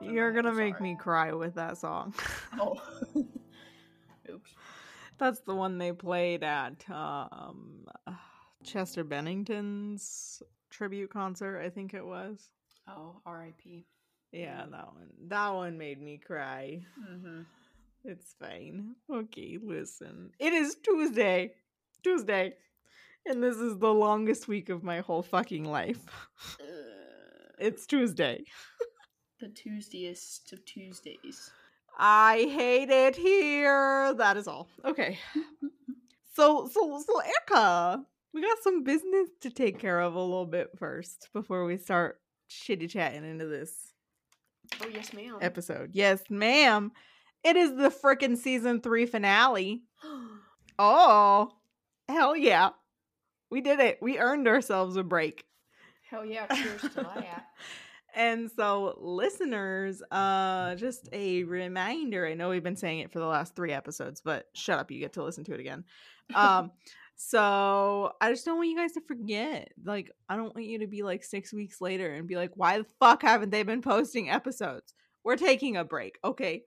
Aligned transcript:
Popped. 0.00 0.12
You're 0.12 0.32
gonna 0.32 0.52
make 0.52 0.76
sorry. 0.76 0.90
me 0.90 0.96
cry 0.96 1.32
with 1.32 1.54
that 1.54 1.78
song. 1.78 2.14
Oh. 2.60 2.80
Oops. 4.30 4.54
That's 5.18 5.40
the 5.40 5.54
one 5.54 5.78
they 5.78 5.92
played 5.92 6.42
at 6.42 6.84
um 6.90 7.86
Chester 8.64 9.04
Bennington's 9.04 10.42
tribute 10.70 11.10
concert, 11.10 11.60
I 11.60 11.70
think 11.70 11.94
it 11.94 12.04
was. 12.04 12.48
Oh, 12.88 13.20
R.I.P. 13.26 13.86
Yeah, 14.32 14.64
that 14.70 14.86
one. 14.86 15.08
That 15.28 15.48
one 15.50 15.78
made 15.78 16.00
me 16.00 16.18
cry. 16.18 16.80
Mm-hmm. 17.08 17.42
It's 18.04 18.34
fine. 18.40 18.94
Okay, 19.12 19.58
listen. 19.62 20.30
It 20.38 20.52
is 20.52 20.76
Tuesday. 20.82 21.52
Tuesday. 22.02 22.54
And 23.26 23.42
this 23.42 23.56
is 23.56 23.78
the 23.78 23.92
longest 23.92 24.48
week 24.48 24.68
of 24.70 24.82
my 24.82 25.00
whole 25.00 25.22
fucking 25.22 25.64
life. 25.64 26.00
It's 27.58 27.86
Tuesday. 27.86 28.44
The 29.40 29.48
Tuesdayest 29.48 30.52
of 30.52 30.64
Tuesdays. 30.64 31.50
I 31.98 32.46
hate 32.50 32.90
it 32.90 33.16
here. 33.16 34.14
That 34.14 34.36
is 34.36 34.46
all. 34.48 34.68
Okay. 34.84 35.18
So 36.32 36.68
so 36.72 37.02
so 37.04 37.20
Erica, 37.20 38.04
we 38.32 38.40
got 38.40 38.58
some 38.62 38.84
business 38.84 39.28
to 39.40 39.50
take 39.50 39.80
care 39.80 40.00
of 40.00 40.14
a 40.14 40.20
little 40.22 40.46
bit 40.46 40.70
first 40.78 41.28
before 41.34 41.64
we 41.64 41.76
start 41.76 42.20
shitty 42.48 42.88
chatting 42.88 43.28
into 43.28 43.46
this 43.46 43.92
Oh 44.80 44.86
yes, 44.88 45.12
ma'am. 45.12 45.38
episode. 45.40 45.90
Yes, 45.92 46.22
ma'am. 46.30 46.92
It 47.42 47.56
is 47.56 47.74
the 47.74 47.90
frickin' 47.90 48.36
season 48.38 48.80
three 48.80 49.06
finale. 49.06 49.82
Oh, 50.78 51.50
hell 52.08 52.34
yeah. 52.34 52.70
We 53.50 53.60
did 53.60 53.80
it. 53.80 53.98
We 54.00 54.18
earned 54.18 54.46
ourselves 54.48 54.96
a 54.96 55.02
break. 55.02 55.44
Hell 56.08 56.24
yeah! 56.24 56.46
Cheers 56.46 56.80
to 56.82 56.88
that. 56.94 57.46
And 58.14 58.50
so, 58.50 58.96
listeners, 59.00 60.02
uh, 60.10 60.74
just 60.74 61.08
a 61.12 61.44
reminder. 61.44 62.26
I 62.26 62.34
know 62.34 62.50
we've 62.50 62.62
been 62.62 62.76
saying 62.76 63.00
it 63.00 63.12
for 63.12 63.18
the 63.18 63.26
last 63.26 63.54
three 63.54 63.72
episodes, 63.72 64.20
but 64.20 64.46
shut 64.54 64.78
up, 64.78 64.90
you 64.90 64.98
get 65.00 65.14
to 65.14 65.24
listen 65.24 65.44
to 65.44 65.54
it 65.54 65.60
again. 65.60 65.84
Um, 66.32 66.70
so 67.16 68.12
I 68.20 68.30
just 68.30 68.44
don't 68.44 68.56
want 68.56 68.70
you 68.70 68.76
guys 68.76 68.92
to 68.92 69.00
forget. 69.00 69.72
Like, 69.84 70.12
I 70.28 70.36
don't 70.36 70.54
want 70.54 70.64
you 70.64 70.78
to 70.78 70.86
be 70.86 71.02
like 71.02 71.24
six 71.24 71.52
weeks 71.52 71.80
later 71.80 72.14
and 72.14 72.28
be 72.28 72.36
like, 72.36 72.52
why 72.54 72.78
the 72.78 72.86
fuck 73.00 73.22
haven't 73.22 73.50
they 73.50 73.64
been 73.64 73.82
posting 73.82 74.30
episodes? 74.30 74.94
We're 75.24 75.36
taking 75.36 75.76
a 75.76 75.84
break, 75.84 76.18
okay? 76.24 76.62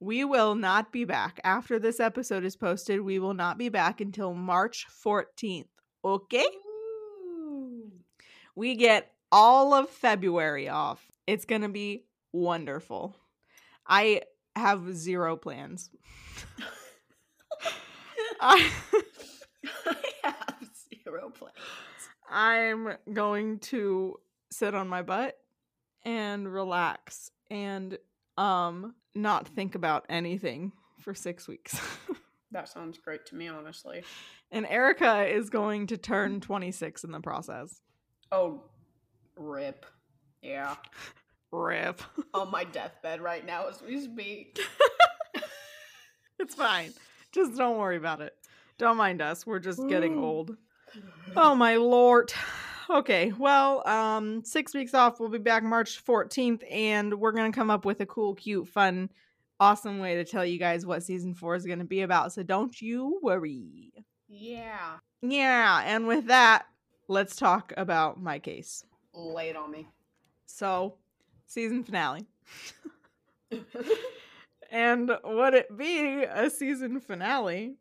We 0.00 0.24
will 0.24 0.54
not 0.54 0.92
be 0.92 1.04
back 1.04 1.40
after 1.44 1.78
this 1.78 2.00
episode 2.00 2.44
is 2.44 2.56
posted. 2.56 3.00
We 3.00 3.20
will 3.20 3.32
not 3.32 3.58
be 3.58 3.70
back 3.70 4.00
until 4.00 4.34
March 4.34 4.86
14th, 5.04 5.68
okay? 6.04 6.46
We 8.54 8.74
get 8.74 9.12
all 9.32 9.74
of 9.74 9.88
February 9.88 10.68
off. 10.68 11.10
It's 11.26 11.44
going 11.44 11.62
to 11.62 11.68
be 11.68 12.04
wonderful. 12.32 13.16
I 13.86 14.22
have 14.56 14.94
zero 14.96 15.36
plans. 15.36 15.90
I, 18.40 18.70
have 20.22 20.70
zero 21.04 21.30
plans. 21.30 21.54
I'm 22.30 22.94
going 23.12 23.58
to 23.60 24.16
sit 24.50 24.74
on 24.74 24.88
my 24.88 25.02
butt 25.02 25.36
and 26.04 26.50
relax 26.52 27.30
and 27.50 27.98
um 28.38 28.94
not 29.14 29.46
think 29.48 29.74
about 29.74 30.06
anything 30.08 30.72
for 31.00 31.14
6 31.14 31.48
weeks. 31.48 31.78
That 32.52 32.68
sounds 32.68 32.98
great 32.98 33.26
to 33.26 33.36
me, 33.36 33.46
honestly. 33.46 34.02
and 34.50 34.66
Erica 34.66 35.24
is 35.24 35.50
going 35.50 35.86
to 35.86 35.96
turn 35.96 36.40
26 36.40 37.04
in 37.04 37.12
the 37.12 37.20
process. 37.20 37.80
Oh, 38.32 38.64
rip. 39.36 39.86
Yeah. 40.42 40.76
Rip. 41.52 42.02
On 42.34 42.50
my 42.50 42.64
deathbed 42.64 43.20
right 43.20 43.44
now 43.44 43.68
as 43.68 43.82
we 43.82 44.00
speak. 44.00 44.58
It's 46.40 46.54
fine. 46.54 46.92
Just 47.32 47.56
don't 47.56 47.78
worry 47.78 47.96
about 47.96 48.22
it. 48.22 48.34
Don't 48.78 48.96
mind 48.96 49.20
us. 49.20 49.46
We're 49.46 49.58
just 49.58 49.86
getting 49.88 50.18
old. 50.18 50.56
Oh 51.36 51.54
my 51.54 51.76
lord. 51.76 52.32
Okay, 52.88 53.32
well, 53.38 53.86
um, 53.86 54.42
six 54.42 54.74
weeks 54.74 54.94
off. 54.94 55.20
We'll 55.20 55.28
be 55.28 55.38
back 55.38 55.62
March 55.62 56.04
14th, 56.04 56.64
and 56.68 57.20
we're 57.20 57.30
gonna 57.32 57.52
come 57.52 57.70
up 57.70 57.84
with 57.84 58.00
a 58.00 58.06
cool, 58.06 58.34
cute, 58.34 58.66
fun, 58.66 59.10
awesome 59.60 60.00
way 60.00 60.16
to 60.16 60.24
tell 60.24 60.44
you 60.44 60.58
guys 60.58 60.84
what 60.84 61.04
season 61.04 61.34
four 61.34 61.54
is 61.54 61.66
gonna 61.66 61.84
be 61.84 62.00
about. 62.00 62.32
So 62.32 62.42
don't 62.42 62.80
you 62.80 63.20
worry. 63.22 63.92
Yeah. 64.26 64.96
Yeah, 65.22 65.82
and 65.84 66.06
with 66.06 66.26
that, 66.26 66.64
let's 67.06 67.36
talk 67.36 67.72
about 67.76 68.20
my 68.20 68.38
case. 68.38 68.82
Lay 69.12 69.50
it 69.50 69.56
on 69.56 69.70
me. 69.70 69.88
So, 70.46 70.94
season 71.46 71.84
finale. 71.84 72.26
And 74.70 75.10
would 75.24 75.54
it 75.54 75.76
be 75.76 76.22
a 76.22 76.48
season 76.48 77.00
finale 77.00 77.74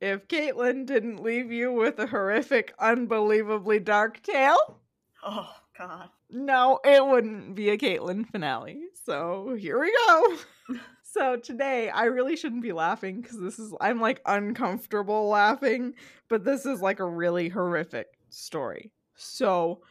if 0.00 0.26
Caitlin 0.26 0.86
didn't 0.86 1.22
leave 1.22 1.52
you 1.52 1.70
with 1.70 1.98
a 1.98 2.06
horrific, 2.06 2.74
unbelievably 2.78 3.80
dark 3.80 4.22
tale? 4.22 4.80
oh, 5.22 5.54
God. 5.78 6.08
No, 6.30 6.80
it 6.84 7.06
wouldn't 7.06 7.54
be 7.54 7.68
a 7.70 7.78
Caitlin 7.78 8.26
finale. 8.26 8.84
So 9.04 9.54
here 9.58 9.78
we 9.78 9.94
go. 10.06 10.38
so 11.02 11.36
today, 11.36 11.90
I 11.90 12.04
really 12.04 12.36
shouldn't 12.36 12.62
be 12.62 12.72
laughing 12.72 13.20
because 13.20 13.38
this 13.38 13.58
is, 13.58 13.74
I'm 13.80 14.00
like 14.00 14.22
uncomfortable 14.24 15.28
laughing, 15.28 15.94
but 16.28 16.44
this 16.44 16.64
is 16.64 16.80
like 16.80 17.00
a 17.00 17.06
really 17.06 17.50
horrific 17.50 18.06
story. 18.30 18.92
So, 19.14 19.82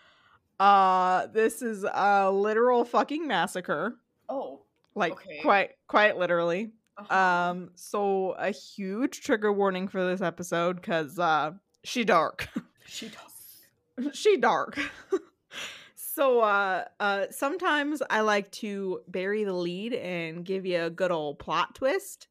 uh, 0.63 1.27
this 1.27 1.61
is 1.61 1.83
a 1.83 2.31
literal 2.31 2.85
fucking 2.85 3.27
massacre. 3.27 3.95
Oh. 4.29 4.61
Like 4.95 5.13
Okay. 5.13 5.39
quite, 5.41 5.71
quite 5.87 6.17
literally. 6.17 6.71
uh-huh. 6.97 7.15
Um, 7.51 7.71
so 7.75 8.31
a 8.37 8.51
huge 8.51 9.21
trigger 9.21 9.51
warning 9.51 9.87
for 9.87 10.05
this 10.05 10.21
episode 10.21 10.77
because 10.77 11.17
uh, 11.19 11.51
she 11.83 12.03
dark. 12.05 12.47
she 12.87 13.09
dark. 13.09 14.13
she 14.15 14.37
dark. 14.49 14.79
so 15.95 16.41
uh 16.41 16.85
uh 16.99 17.25
sometimes 17.31 18.01
I 18.09 18.21
like 18.21 18.51
to 18.53 19.01
bury 19.07 19.43
the 19.43 19.53
lead 19.53 19.93
and 19.93 20.45
give 20.45 20.65
you 20.65 20.83
a 20.83 20.89
good 20.89 21.11
old 21.11 21.39
plot 21.39 21.75
twist. 21.75 22.27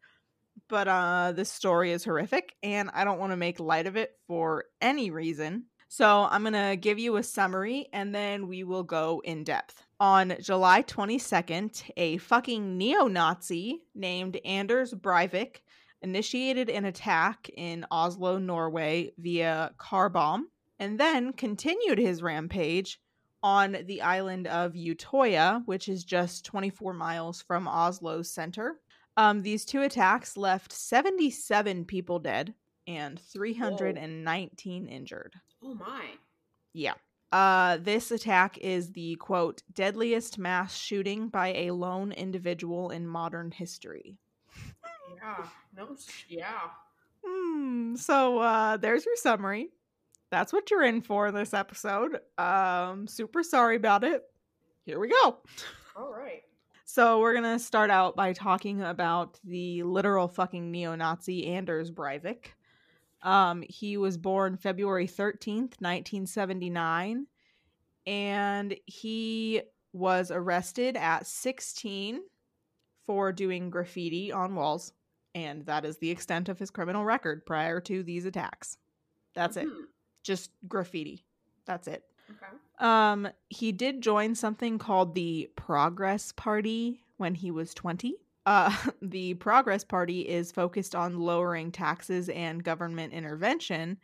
But 0.69 0.89
uh 0.89 1.33
this 1.35 1.51
story 1.51 1.91
is 1.93 2.05
horrific 2.05 2.55
and 2.63 2.91
I 2.95 3.05
don't 3.05 3.19
want 3.19 3.33
to 3.33 3.37
make 3.37 3.59
light 3.61 3.87
of 3.87 3.97
it 3.97 4.17
for 4.27 4.65
any 4.81 5.11
reason. 5.11 5.65
So 5.95 6.27
I'm 6.31 6.41
going 6.41 6.55
to 6.55 6.75
give 6.75 6.99
you 6.99 7.19
a 7.19 7.23
summary 7.23 7.87
and 7.93 8.15
then 8.15 8.49
we 8.49 8.65
will 8.65 8.83
go 8.83 9.21
in 9.27 9.45
depth. 9.45 9.85
On 10.01 10.35
July 10.41 10.85
22nd, 10.85 11.91
a 11.99 12.17
fucking 12.17 12.79
neo-Nazi 12.79 13.83
named 13.95 14.39
Anders 14.43 14.95
Breivik 14.95 15.57
initiated 16.01 16.71
an 16.71 16.87
attack 16.87 17.51
in 17.55 17.85
Oslo, 17.91 18.39
Norway 18.39 19.13
via 19.19 19.75
car 19.77 20.09
bomb 20.09 20.49
and 20.79 20.99
then 20.99 21.35
continued 21.35 21.99
his 21.99 22.23
rampage 22.23 22.99
on 23.43 23.77
the 23.85 24.01
island 24.01 24.47
of 24.47 24.73
Utoya, 24.73 25.61
which 25.67 25.91
is 25.91 26.05
just 26.05 26.47
24 26.47 26.95
miles 26.95 27.43
from 27.43 27.69
Oslo's 27.69 28.33
center. 28.33 28.81
Um, 29.19 29.43
these 29.43 29.67
two 29.67 29.83
attacks 29.83 30.39
left 30.39 30.73
77 30.73 31.85
people 31.85 32.19
dead 32.19 32.55
and 32.87 33.19
319 33.21 34.87
injured. 34.87 35.35
Oh, 35.63 35.75
my. 35.75 36.05
Yeah. 36.73 36.95
Uh, 37.33 37.79
this 37.79 38.11
attack 38.11 38.59
is 38.59 38.93
the 38.93 39.17
quote 39.17 39.63
deadliest 39.73 40.39
mass 40.39 40.77
shooting 40.77 41.29
by 41.29 41.49
a 41.55 41.71
lone 41.71 42.13
individual 42.13 42.91
in 42.91 43.07
modern 43.07 43.51
history. 43.51 44.19
Yeah. 45.23 45.47
No, 45.77 45.97
yeah. 46.29 46.61
Hmm. 47.25 47.95
So 47.95 48.39
uh 48.39 48.77
there's 48.77 49.07
your 49.07 49.17
summary. 49.17 49.71
That's 50.31 50.53
what 50.53 50.71
you're 50.71 50.83
in 50.83 51.01
for 51.01 51.31
this 51.31 51.55
episode. 51.55 52.19
Um 52.39 53.07
super 53.07 53.43
sorry 53.43 53.77
about 53.77 54.05
it. 54.05 54.23
Here 54.85 54.99
we 54.99 55.09
go. 55.09 55.39
All 55.97 56.13
right. 56.13 56.43
So 56.85 57.21
we're 57.21 57.35
gonna 57.35 57.59
start 57.59 57.91
out 57.91 58.17
by 58.17 58.33
talking 58.33 58.83
about 58.83 59.39
the 59.45 59.85
literal 59.85 60.29
fucking 60.29 60.71
neo-Nazi 60.71 61.47
Anders 61.47 61.91
Breivik. 61.91 62.47
Um, 63.23 63.63
he 63.69 63.97
was 63.97 64.17
born 64.17 64.57
February 64.57 65.07
13th, 65.07 65.81
1979, 65.81 67.27
and 68.07 68.77
he 68.87 69.63
was 69.93 70.31
arrested 70.31 70.97
at 70.97 71.27
16 71.27 72.21
for 73.07 73.33
doing 73.33 73.71
graffiti 73.71 74.33
on 74.33 74.55
walls, 74.55 74.93
and 75.35 75.65
that 75.67 75.85
is 75.85 75.99
the 75.99 76.11
extent 76.11 76.49
of 76.49 76.59
his 76.59 76.71
criminal 76.71 77.05
record 77.05 77.47
prior 77.47 77.81
to 77.81 78.03
these 78.03 78.25
attacks. 78.25 78.79
That's 79.35 79.57
it. 79.57 79.67
Hmm, 79.67 79.85
Just 80.23 80.51
graffiti. 80.69 81.25
That's 81.65 81.87
it. 81.89 82.05
Okay. 82.31 82.57
Um, 82.79 83.29
he 83.49 83.73
did 83.73 84.01
join 84.01 84.35
something 84.35 84.79
called 84.79 85.15
the 85.15 85.49
Progress 85.57 86.33
Party 86.33 87.05
when 87.19 87.35
he 87.35 87.51
was 87.51 87.75
20. 87.75 88.15
Uh, 88.47 88.75
the 89.03 89.35
Progress 89.35 89.85
Party 89.85 90.21
is 90.23 90.53
focused 90.53 90.95
on 90.95 91.21
lowering 91.21 91.73
taxes 91.73 92.29
and 92.29 92.65
government 92.65 93.13
intervention, 93.13 93.99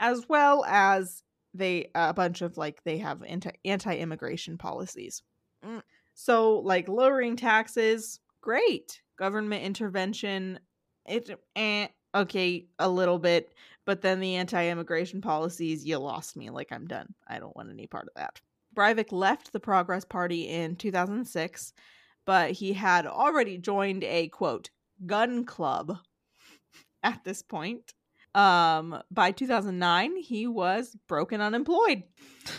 as 0.00 0.28
well 0.28 0.64
as 0.66 1.22
they 1.54 1.90
a 1.94 2.14
bunch 2.14 2.40
of 2.42 2.56
like 2.56 2.82
they 2.84 2.98
have 2.98 3.22
anti 3.22 3.50
anti 3.64 3.96
immigration 3.96 4.58
policies. 4.58 5.22
Mm. 5.64 5.82
So 6.14 6.58
like 6.58 6.88
lowering 6.88 7.36
taxes, 7.36 8.20
great. 8.40 9.00
Government 9.18 9.64
intervention, 9.64 10.58
it 11.06 11.30
eh, 11.56 11.88
okay 12.14 12.66
a 12.78 12.88
little 12.88 13.18
bit, 13.18 13.52
but 13.84 14.02
then 14.02 14.20
the 14.20 14.36
anti-immigration 14.36 15.20
policies, 15.20 15.84
you 15.84 15.98
lost 15.98 16.36
me. 16.36 16.50
Like 16.50 16.72
I'm 16.72 16.86
done. 16.86 17.14
I 17.26 17.38
don't 17.38 17.56
want 17.56 17.70
any 17.70 17.86
part 17.86 18.08
of 18.08 18.14
that. 18.16 18.40
Breivik 18.74 19.12
left 19.12 19.52
the 19.52 19.60
Progress 19.60 20.04
Party 20.04 20.48
in 20.48 20.76
2006, 20.76 21.72
but 22.24 22.52
he 22.52 22.72
had 22.72 23.06
already 23.06 23.58
joined 23.58 24.04
a 24.04 24.28
quote 24.28 24.70
gun 25.06 25.44
club 25.44 25.98
at 27.02 27.24
this 27.24 27.42
point. 27.42 27.94
Um, 28.34 29.02
by 29.10 29.30
2009, 29.32 30.16
he 30.16 30.46
was 30.46 30.96
broken 31.08 31.40
unemployed. 31.40 32.04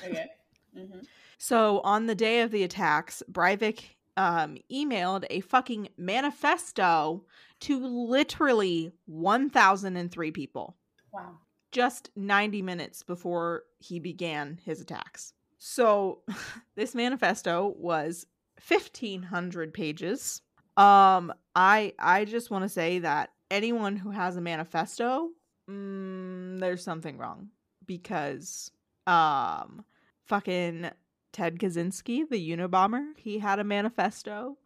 Okay. 0.06 0.27
Mm-hmm. 0.75 1.01
So 1.38 1.81
on 1.81 2.07
the 2.07 2.15
day 2.15 2.42
of 2.42 2.50
the 2.50 2.63
attacks, 2.63 3.21
Breivik 3.31 3.81
um, 4.18 4.57
emailed 4.71 5.25
a 5.30 5.42
fucking 5.42 5.89
manifesto 5.98 7.25
to 7.59 7.80
literally 7.80 8.92
1,003 9.06 10.31
people 10.31 10.75
Wow. 11.12 11.38
just 11.71 12.09
90 12.16 12.63
minutes 12.63 13.04
before 13.04 13.66
he 13.77 14.00
began 14.00 14.59
his 14.66 14.81
attacks. 14.81 15.33
So 15.59 16.21
this 16.75 16.95
manifesto 16.95 17.75
was 17.77 18.25
1500 18.68 19.74
pages. 19.74 20.42
Um 20.78 21.34
I 21.56 21.94
I 22.00 22.26
just 22.26 22.50
want 22.50 22.64
to 22.64 22.70
say 22.70 23.00
that 23.00 23.32
anyone 23.52 23.96
who 23.96 24.10
has 24.12 24.38
a 24.38 24.42
manifesto, 24.42 25.30
mm, 25.70 26.60
there's 26.60 26.84
something 26.84 27.18
wrong 27.18 27.50
because 27.86 28.72
um 29.08 29.86
fucking 30.26 30.90
Ted 31.32 31.60
Kaczynski, 31.60 32.30
the 32.30 32.52
Unabomber, 32.52 33.04
he 33.18 33.40
had 33.40 33.60
a 33.60 33.64
manifesto. 33.64 34.58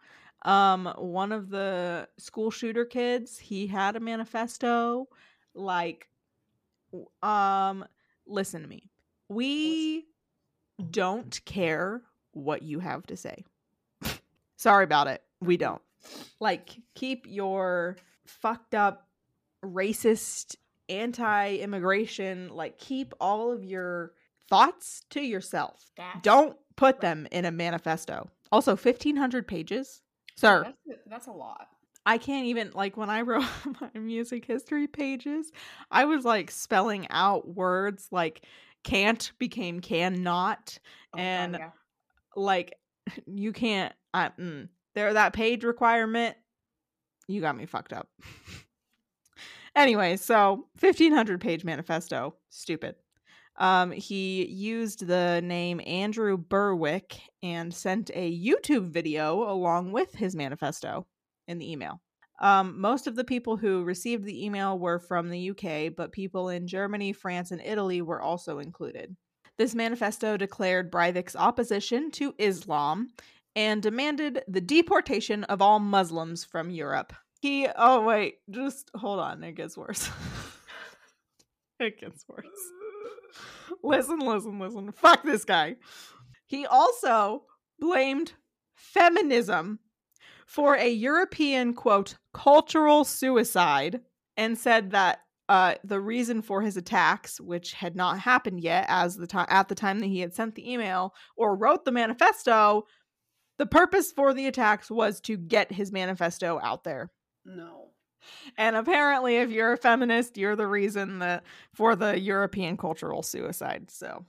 Um 0.44 0.94
one 0.98 1.32
of 1.32 1.50
the 1.50 2.08
school 2.18 2.52
shooter 2.52 2.86
kids, 2.86 3.38
he 3.38 3.68
had 3.68 3.96
a 3.96 4.00
manifesto 4.00 5.08
like 5.54 6.08
um 7.24 7.86
listen 8.26 8.62
to 8.62 8.68
me 8.68 8.90
we 9.30 10.06
don't 10.92 11.42
care 11.46 12.02
what 12.32 12.62
you 12.62 12.80
have 12.80 13.06
to 13.08 13.18
say 13.18 13.44
sorry 14.58 14.84
about 14.84 15.08
it. 15.08 15.22
We 15.42 15.58
don't. 15.58 15.82
Like 16.40 16.76
keep 16.96 17.26
your 17.28 17.98
fucked 18.26 18.76
up 18.76 19.08
racist 19.64 20.56
anti-immigration 20.90 22.50
like 22.50 22.78
keep 22.78 23.14
all 23.20 23.52
of 23.52 23.64
your 23.64 24.14
thoughts 24.50 25.04
to 25.10 25.22
yourself. 25.22 25.92
That's, 25.98 26.22
don't 26.22 26.56
put 26.76 27.02
them 27.02 27.28
in 27.32 27.46
a 27.46 27.52
manifesto. 27.52 28.30
Also 28.52 28.72
1500 28.72 29.48
pages. 29.48 30.02
Sir. 30.36 30.64
That's, 30.64 31.00
that's 31.08 31.28
a 31.28 31.32
lot. 31.32 31.68
I 32.06 32.18
can't 32.18 32.46
even 32.46 32.72
like 32.74 32.96
when 32.96 33.10
I 33.10 33.22
wrote 33.22 33.44
my 33.82 34.00
music 34.00 34.46
history 34.46 34.88
pages, 34.88 35.52
I 35.92 36.06
was 36.06 36.24
like 36.24 36.52
spelling 36.52 37.08
out 37.10 37.54
words 37.56 38.08
like 38.12 38.46
can't 38.84 39.32
became 39.40 39.82
cannot 39.82 40.80
Oh, 41.14 41.20
and 41.20 41.56
yeah. 41.60 41.70
like 42.36 42.76
you 43.26 43.54
can't 43.54 43.94
I 44.14 44.30
mm, 44.40 44.70
there 44.96 45.14
that 45.14 45.34
page 45.34 45.64
requirement 45.64 46.36
you 47.28 47.42
got 47.42 47.58
me 47.58 47.66
fucked 47.66 47.92
up. 47.92 48.08
anyway, 49.76 50.16
so 50.16 50.68
1500 50.80 51.42
page 51.42 51.66
manifesto, 51.66 52.36
stupid. 52.50 52.96
Um 53.58 53.92
he 53.92 54.46
used 54.46 55.08
the 55.08 55.42
name 55.42 55.82
Andrew 55.86 56.38
Berwick 56.38 57.20
and 57.44 57.74
sent 57.74 58.12
a 58.14 58.40
YouTube 58.40 58.90
video 58.90 59.50
along 59.52 59.92
with 59.92 60.14
his 60.16 60.36
manifesto 60.36 61.06
in 61.48 61.58
the 61.58 61.72
email. 61.72 62.02
Um, 62.40 62.80
most 62.80 63.08
of 63.08 63.16
the 63.16 63.24
people 63.24 63.58
who 63.58 63.84
received 63.84 64.24
the 64.24 64.46
email 64.46 64.78
were 64.78 65.00
from 65.00 65.30
the 65.30 65.50
UK, 65.52 65.96
but 65.96 66.12
people 66.12 66.50
in 66.50 66.68
Germany, 66.68 67.12
France, 67.14 67.52
and 67.52 67.62
Italy 67.62 68.02
were 68.02 68.22
also 68.22 68.60
included. 68.60 69.16
This 69.58 69.74
manifesto 69.74 70.38
declared 70.38 70.92
Breivik's 70.92 71.36
opposition 71.36 72.12
to 72.12 72.36
Islam 72.38 73.10
and 73.56 73.82
demanded 73.82 74.44
the 74.48 74.62
deportation 74.62 75.44
of 75.46 75.62
all 75.62 75.80
Muslims 75.80 76.46
from 76.46 76.70
Europe. 76.70 77.14
He, 77.42 77.68
oh, 77.76 78.04
wait, 78.04 78.36
just 78.50 78.92
hold 78.96 79.20
on, 79.20 79.44
it 79.44 79.54
gets 79.54 79.76
worse. 79.76 80.10
it 81.80 82.00
gets 82.00 82.24
worse. 82.28 82.46
Listen, 83.84 84.20
listen, 84.20 84.60
listen. 84.60 84.92
Fuck 84.92 85.24
this 85.24 85.44
guy. 85.44 85.76
He 86.48 86.66
also 86.66 87.44
blamed 87.80 88.34
feminism 88.76 89.80
for 90.46 90.76
a 90.76 90.90
European 90.90 91.74
quote 91.74 92.16
cultural 92.34 93.04
suicide 93.04 94.02
and 94.38 94.58
said 94.58 94.92
that 94.92 95.20
uh, 95.50 95.76
the 95.84 96.00
reason 96.00 96.42
for 96.42 96.62
his 96.62 96.78
attacks, 96.78 97.40
which 97.40 97.74
had 97.74 97.96
not 97.96 98.20
happened 98.20 98.62
yet, 98.62 98.86
as 98.90 99.16
the 99.16 99.28
time 99.28 99.48
at 99.50 99.70
the 99.70 99.76
time 99.76 100.00
that 100.00 100.08
he 100.08 100.20
had 100.20 100.34
sent 100.34 100.56
the 100.56 100.72
email 100.72 101.14
or 101.36 101.56
wrote 101.56 101.86
the 101.86 101.92
manifesto, 101.92 102.86
the 103.58 103.66
purpose 103.66 104.12
for 104.12 104.34
the 104.34 104.48
attacks 104.48 104.92
was 104.92 105.22
to 105.22 105.38
get 105.38 105.72
his 105.72 105.92
manifesto 105.92 106.60
out 106.62 106.84
there. 106.84 107.12
No. 107.46 107.92
And 108.58 108.76
apparently, 108.76 109.38
if 109.38 109.50
you're 109.50 109.74
a 109.74 109.78
feminist, 109.78 110.38
you're 110.38 110.56
the 110.56 110.68
reason 110.68 111.20
that 111.20 111.44
for 111.74 111.96
the 111.96 112.20
European 112.20 112.76
cultural 112.76 113.24
suicide. 113.24 113.90
So 113.90 114.26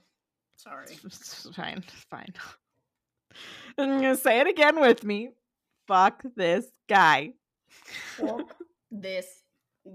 Sorry. 0.55 0.85
it's 1.03 1.49
fine, 1.55 1.83
fine. 2.09 2.33
I'm 3.77 4.01
gonna 4.01 4.15
say 4.15 4.39
it 4.39 4.47
again 4.47 4.79
with 4.79 5.03
me. 5.03 5.31
Fuck 5.87 6.23
this 6.35 6.65
guy. 6.87 7.33
Fuck 8.15 8.55
this 8.91 9.27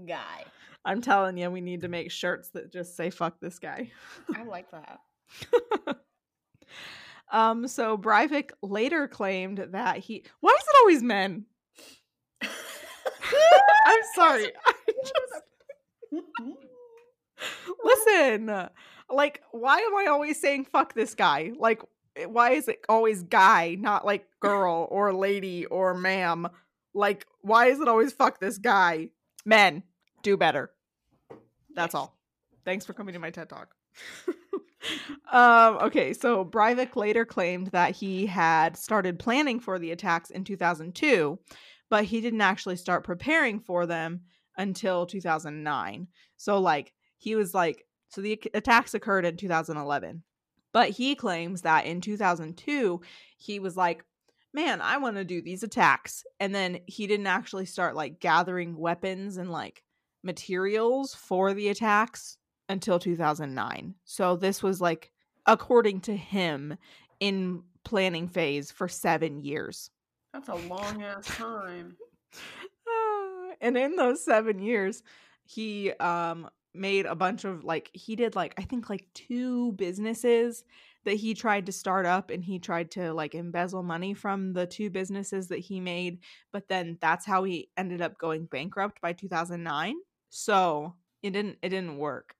guy. 0.07 0.45
I'm 0.85 1.01
telling 1.01 1.35
you, 1.37 1.49
we 1.49 1.61
need 1.61 1.81
to 1.81 1.87
make 1.87 2.11
shirts 2.11 2.49
that 2.49 2.71
just 2.71 2.95
say 2.95 3.09
"fuck 3.09 3.39
this 3.39 3.57
guy." 3.57 3.91
I 4.35 4.43
like 4.43 4.67
that. 4.71 4.99
um. 7.31 7.67
So 7.67 7.97
Breivik 7.97 8.51
later 8.61 9.07
claimed 9.07 9.57
that 9.71 9.97
he. 9.97 10.23
Why 10.41 10.51
is 10.51 10.63
it 10.63 10.77
always 10.81 11.03
men? 11.03 11.45
I'm 12.41 13.99
sorry. 14.13 14.51
I 14.67 14.73
just 15.01 16.25
listen. 17.83 18.69
Like, 19.09 19.41
why 19.51 19.79
am 19.79 19.95
I 19.95 20.05
always 20.09 20.39
saying 20.39 20.65
"fuck 20.65 20.93
this 20.93 21.15
guy"? 21.15 21.51
Like, 21.57 21.81
why 22.27 22.51
is 22.51 22.67
it 22.67 22.79
always 22.87 23.23
guy, 23.23 23.75
not 23.79 24.05
like 24.05 24.27
girl 24.39 24.87
or 24.91 25.13
lady 25.13 25.65
or 25.65 25.95
ma'am? 25.95 26.47
Like, 26.93 27.25
why 27.41 27.67
is 27.67 27.79
it 27.79 27.87
always 27.87 28.13
"fuck 28.13 28.39
this 28.39 28.59
guy"? 28.59 29.09
Men, 29.45 29.81
do 30.21 30.37
better. 30.37 30.71
That's 31.75 31.93
Yes. 31.93 31.95
all. 31.95 32.17
Thanks 32.63 32.85
for 32.85 32.93
coming 32.93 33.13
to 33.13 33.19
my 33.19 33.29
TED 33.29 33.49
Talk. 33.49 33.75
um, 35.31 35.77
okay, 35.77 36.13
so 36.13 36.43
Breivik 36.43 36.95
later 36.95 37.25
claimed 37.25 37.67
that 37.67 37.95
he 37.95 38.25
had 38.25 38.77
started 38.77 39.19
planning 39.19 39.59
for 39.59 39.77
the 39.77 39.91
attacks 39.91 40.29
in 40.31 40.43
2002, 40.43 41.39
but 41.89 42.05
he 42.05 42.21
didn't 42.21 42.41
actually 42.41 42.75
start 42.75 43.03
preparing 43.03 43.59
for 43.59 43.85
them 43.85 44.21
until 44.57 45.05
2009. 45.05 46.07
So, 46.37 46.59
like, 46.59 46.93
he 47.17 47.35
was 47.35 47.53
like, 47.53 47.85
so 48.09 48.21
the 48.21 48.41
attacks 48.53 48.93
occurred 48.93 49.25
in 49.25 49.37
2011, 49.37 50.23
but 50.71 50.89
he 50.89 51.15
claims 51.15 51.61
that 51.61 51.85
in 51.85 52.01
2002, 52.01 53.01
he 53.37 53.59
was 53.59 53.75
like, 53.77 54.03
man, 54.53 54.81
I 54.81 54.97
want 54.97 55.17
to 55.17 55.25
do 55.25 55.41
these 55.41 55.63
attacks. 55.63 56.23
And 56.39 56.55
then 56.55 56.79
he 56.87 57.07
didn't 57.07 57.27
actually 57.27 57.65
start 57.65 57.95
like 57.95 58.19
gathering 58.19 58.77
weapons 58.77 59.37
and 59.37 59.51
like 59.51 59.83
materials 60.25 61.13
for 61.13 61.53
the 61.53 61.69
attacks 61.69 62.37
until 62.67 62.99
2009. 62.99 63.95
So 64.03 64.35
this 64.35 64.63
was 64.63 64.81
like, 64.81 65.11
according 65.45 66.01
to 66.01 66.15
him, 66.15 66.77
in 67.19 67.63
planning 67.83 68.27
phase 68.27 68.71
for 68.71 68.87
seven 68.87 69.39
years. 69.39 69.91
That's 70.33 70.49
a 70.49 70.55
long 70.55 71.03
ass 71.03 71.25
time. 71.25 71.95
And 73.61 73.77
in 73.77 73.95
those 73.95 74.23
seven 74.23 74.59
years, 74.59 75.01
he 75.45 75.91
um 75.93 76.49
made 76.73 77.05
a 77.05 77.15
bunch 77.15 77.45
of 77.45 77.63
like 77.63 77.89
he 77.93 78.15
did 78.15 78.35
like 78.35 78.53
I 78.57 78.63
think 78.63 78.89
like 78.89 79.07
two 79.13 79.71
businesses 79.71 80.65
that 81.05 81.13
he 81.13 81.33
tried 81.33 81.67
to 81.67 81.71
start 81.71 82.05
up 82.05 82.31
and 82.31 82.43
he 82.43 82.59
tried 82.59 82.91
to 82.91 83.13
like 83.13 83.33
embezzle 83.33 83.83
money 83.83 84.13
from 84.13 84.53
the 84.53 84.65
two 84.65 84.89
businesses 84.89 85.47
that 85.47 85.59
he 85.59 85.79
made, 85.79 86.19
but 86.51 86.67
then 86.67 86.97
that's 86.99 87.25
how 87.25 87.43
he 87.43 87.69
ended 87.77 88.01
up 88.01 88.17
going 88.17 88.45
bankrupt 88.45 88.99
by 89.01 89.13
2009. 89.13 89.95
So, 90.29 90.95
it 91.21 91.31
didn't 91.31 91.57
it 91.61 91.69
didn't 91.69 91.97
work. 91.97 92.35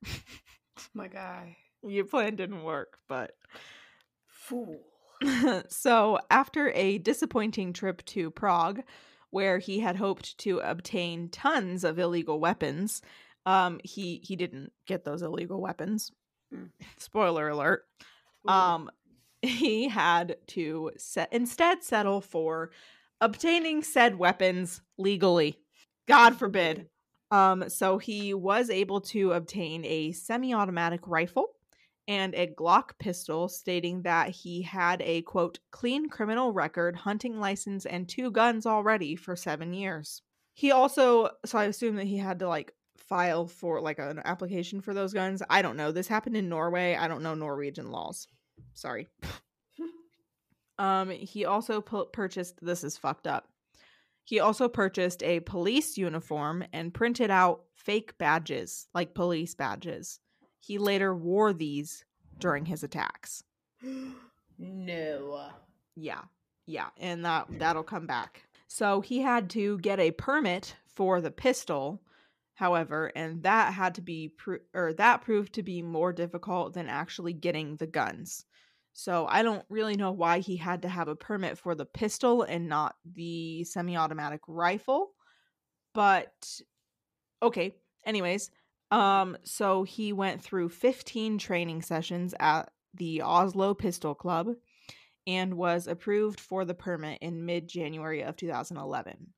My 0.93 1.07
guy. 1.07 1.57
Your 1.83 2.05
plan 2.05 2.35
didn't 2.35 2.63
work, 2.63 2.97
but 3.07 3.31
Fool. 4.25 4.79
so, 5.69 6.19
after 6.29 6.71
a 6.71 6.97
disappointing 6.99 7.73
trip 7.73 8.03
to 8.05 8.29
Prague, 8.29 8.81
where 9.31 9.57
he 9.57 9.79
had 9.79 9.95
hoped 9.95 10.37
to 10.39 10.59
obtain 10.59 11.29
tons 11.29 11.83
of 11.83 11.99
illegal 11.99 12.39
weapons, 12.39 13.01
um, 13.45 13.79
he 13.83 14.21
he 14.23 14.35
didn't 14.35 14.71
get 14.85 15.03
those 15.03 15.21
illegal 15.21 15.61
weapons. 15.61 16.11
Mm. 16.53 16.69
Spoiler 16.97 17.49
alert. 17.49 17.85
Ooh. 18.47 18.51
Um, 18.51 18.91
he 19.41 19.89
had 19.89 20.37
to 20.47 20.91
set 20.97 21.31
instead 21.31 21.83
settle 21.83 22.21
for 22.21 22.71
obtaining 23.21 23.83
said 23.83 24.17
weapons 24.17 24.81
legally. 24.97 25.59
God 26.07 26.35
forbid. 26.35 26.87
Um, 27.31 27.69
so 27.69 27.97
he 27.97 28.33
was 28.33 28.69
able 28.69 29.01
to 29.01 29.33
obtain 29.33 29.83
a 29.85 30.11
semi-automatic 30.11 31.01
rifle 31.07 31.55
and 32.07 32.35
a 32.35 32.47
Glock 32.47 32.91
pistol, 32.99 33.47
stating 33.47 34.03
that 34.03 34.29
he 34.29 34.61
had 34.61 35.01
a 35.01 35.23
quote 35.23 35.59
clean 35.71 36.07
criminal 36.07 36.51
record, 36.51 36.95
hunting 36.95 37.39
license, 37.39 37.85
and 37.85 38.07
two 38.07 38.29
guns 38.29 38.65
already 38.65 39.15
for 39.15 39.35
seven 39.35 39.73
years. 39.73 40.21
He 40.53 40.71
also, 40.71 41.29
so 41.45 41.57
I 41.57 41.65
assume 41.65 41.95
that 41.95 42.05
he 42.05 42.17
had 42.17 42.39
to 42.39 42.47
like 42.47 42.73
file 42.97 43.47
for 43.47 43.81
like 43.81 43.99
an 43.99 44.21
application 44.23 44.81
for 44.81 44.93
those 44.93 45.13
guns. 45.13 45.41
I 45.49 45.61
don't 45.61 45.77
know. 45.77 45.91
This 45.91 46.07
happened 46.07 46.37
in 46.37 46.49
Norway. 46.49 46.95
I 46.95 47.07
don't 47.07 47.23
know 47.23 47.35
Norwegian 47.35 47.91
laws. 47.91 48.27
Sorry. 48.73 49.07
um, 50.77 51.09
he 51.09 51.45
also 51.45 51.81
pu- 51.81 52.05
purchased. 52.13 52.59
This 52.61 52.83
is 52.83 52.97
fucked 52.97 53.27
up. 53.27 53.47
He 54.25 54.39
also 54.39 54.67
purchased 54.67 55.23
a 55.23 55.39
police 55.41 55.97
uniform 55.97 56.65
and 56.73 56.93
printed 56.93 57.29
out 57.29 57.61
fake 57.75 58.17
badges, 58.17 58.87
like 58.93 59.13
police 59.13 59.55
badges. 59.55 60.19
He 60.59 60.79
later 60.79 61.15
wore 61.15 61.53
these 61.53 62.03
during 62.39 62.65
his 62.65 62.83
attacks. 62.83 63.43
no. 64.57 65.49
Yeah. 65.95 66.21
Yeah, 66.65 66.89
and 66.97 67.23
that 67.25 67.47
hmm. 67.47 67.57
that'll 67.59 67.83
come 67.83 68.07
back. 68.07 68.43
So 68.67 69.01
he 69.01 69.21
had 69.21 69.49
to 69.51 69.77
get 69.79 69.99
a 69.99 70.11
permit 70.11 70.75
for 70.87 71.21
the 71.21 71.31
pistol, 71.31 72.01
however, 72.55 73.11
and 73.15 73.43
that 73.43 73.73
had 73.73 73.95
to 73.95 74.01
be 74.01 74.29
pro- 74.29 74.57
or 74.73 74.93
that 74.93 75.21
proved 75.21 75.53
to 75.53 75.63
be 75.63 75.81
more 75.81 76.11
difficult 76.11 76.73
than 76.73 76.89
actually 76.89 77.33
getting 77.33 77.75
the 77.75 77.87
guns. 77.87 78.45
So 78.97 79.27
I 79.27 79.43
don't 79.43 79.65
really 79.67 79.97
know 79.97 80.13
why 80.13 80.39
he 80.39 80.55
had 80.55 80.83
to 80.83 80.89
have 80.89 81.09
a 81.09 81.17
permit 81.17 81.57
for 81.57 81.75
the 81.75 81.85
pistol 81.85 82.43
and 82.43 82.69
not 82.69 82.95
the 83.03 83.65
semi-automatic 83.65 84.39
rifle. 84.47 85.11
But 85.93 86.61
okay, 87.43 87.75
anyways, 88.05 88.51
um 88.91 89.35
so 89.43 89.83
he 89.83 90.13
went 90.13 90.41
through 90.41 90.69
15 90.69 91.37
training 91.39 91.81
sessions 91.81 92.33
at 92.39 92.71
the 92.93 93.21
Oslo 93.21 93.73
Pistol 93.73 94.15
Club 94.15 94.51
and 95.27 95.55
was 95.55 95.87
approved 95.87 96.39
for 96.39 96.63
the 96.63 96.73
permit 96.73 97.19
in 97.21 97.45
mid 97.45 97.67
January 97.67 98.21
of 98.21 98.37
2011. 98.37 99.33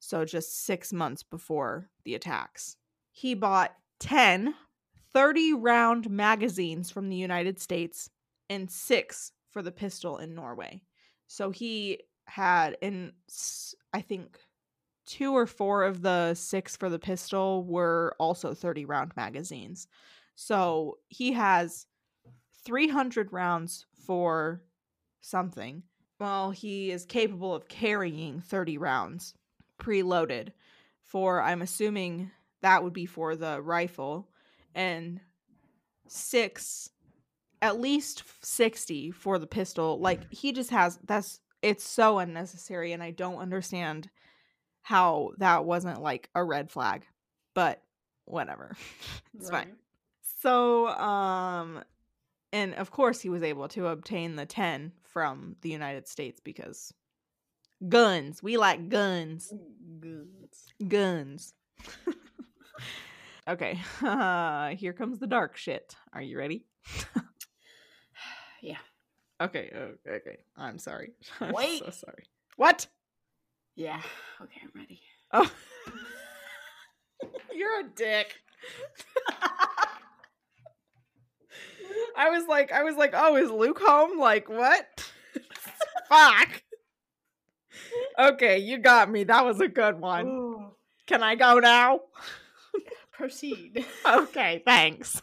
So 0.00 0.24
just 0.24 0.64
six 0.64 0.90
months 0.90 1.22
before 1.22 1.90
the 2.06 2.14
attacks. 2.14 2.76
He 3.10 3.34
bought 3.34 3.74
10 4.00 4.54
30 5.12 5.52
round 5.52 6.08
magazines 6.08 6.90
from 6.90 7.10
the 7.10 7.16
United 7.16 7.60
States 7.60 8.08
and 8.52 8.70
six 8.70 9.32
for 9.50 9.62
the 9.62 9.72
pistol 9.72 10.18
in 10.18 10.34
Norway. 10.34 10.82
So 11.26 11.50
he 11.50 12.00
had, 12.26 12.76
in 12.82 13.12
I 13.92 14.02
think, 14.02 14.38
two 15.06 15.34
or 15.34 15.46
four 15.46 15.84
of 15.84 16.02
the 16.02 16.34
six 16.34 16.76
for 16.76 16.90
the 16.90 16.98
pistol 16.98 17.64
were 17.64 18.14
also 18.18 18.54
30 18.54 18.84
round 18.84 19.12
magazines. 19.16 19.88
So 20.36 20.98
he 21.08 21.32
has 21.32 21.86
300 22.64 23.32
rounds 23.32 23.86
for 24.06 24.62
something. 25.20 25.82
Well, 26.20 26.50
he 26.50 26.90
is 26.90 27.04
capable 27.04 27.54
of 27.54 27.68
carrying 27.68 28.40
30 28.40 28.78
rounds 28.78 29.34
preloaded 29.80 30.52
for, 31.02 31.42
I'm 31.42 31.62
assuming 31.62 32.30
that 32.60 32.84
would 32.84 32.92
be 32.92 33.06
for 33.06 33.34
the 33.34 33.60
rifle, 33.60 34.28
and 34.74 35.20
six, 36.06 36.90
at 37.62 37.80
least 37.80 38.24
60 38.42 39.12
for 39.12 39.38
the 39.38 39.46
pistol. 39.46 39.98
Like, 39.98 40.30
he 40.30 40.52
just 40.52 40.70
has, 40.70 40.98
that's, 41.06 41.40
it's 41.62 41.88
so 41.88 42.18
unnecessary, 42.18 42.92
and 42.92 43.02
I 43.02 43.12
don't 43.12 43.38
understand 43.38 44.10
how 44.82 45.30
that 45.38 45.64
wasn't 45.64 46.02
like 46.02 46.28
a 46.34 46.44
red 46.44 46.70
flag, 46.70 47.06
but 47.54 47.82
whatever. 48.26 48.76
it's 49.38 49.48
fine. 49.48 49.76
So, 50.40 50.88
um, 50.88 51.84
and 52.52 52.74
of 52.74 52.90
course 52.90 53.20
he 53.20 53.28
was 53.28 53.42
able 53.42 53.68
to 53.68 53.86
obtain 53.86 54.36
the 54.36 54.44
10 54.44 54.92
from 55.04 55.56
the 55.62 55.70
United 55.70 56.08
States 56.08 56.40
because 56.40 56.92
guns. 57.88 58.42
We 58.42 58.56
like 58.56 58.88
guns. 58.88 59.52
Guns. 60.00 60.72
Guns. 60.88 61.54
okay. 63.48 63.80
Uh, 64.02 64.68
here 64.76 64.92
comes 64.92 65.18
the 65.18 65.26
dark 65.26 65.56
shit. 65.56 65.96
Are 66.12 66.22
you 66.22 66.38
ready? 66.38 66.66
Yeah. 68.62 68.78
Okay. 69.40 69.70
Okay. 69.74 70.10
okay. 70.10 70.38
I'm 70.56 70.78
sorry. 70.78 71.12
I'm 71.40 71.52
Wait. 71.52 71.80
so 71.80 71.90
sorry. 71.90 72.24
What? 72.56 72.86
Yeah. 73.74 74.00
Okay, 74.40 74.60
I'm 74.62 74.70
ready. 74.80 75.00
Oh. 75.32 75.50
You're 77.54 77.80
a 77.80 77.84
dick. 77.94 78.34
I 82.16 82.30
was 82.30 82.46
like, 82.46 82.72
I 82.72 82.82
was 82.82 82.96
like, 82.96 83.12
oh, 83.14 83.36
is 83.36 83.50
Luke 83.50 83.80
home? 83.80 84.18
Like, 84.18 84.48
what? 84.48 85.10
Fuck. 86.08 86.62
Okay, 88.18 88.58
you 88.58 88.78
got 88.78 89.10
me. 89.10 89.24
That 89.24 89.44
was 89.44 89.60
a 89.60 89.68
good 89.68 90.00
one. 90.00 90.26
Ooh. 90.26 90.72
Can 91.06 91.22
I 91.22 91.34
go 91.34 91.58
now? 91.58 92.00
Proceed. 93.12 93.84
Okay, 94.06 94.62
thanks. 94.64 95.20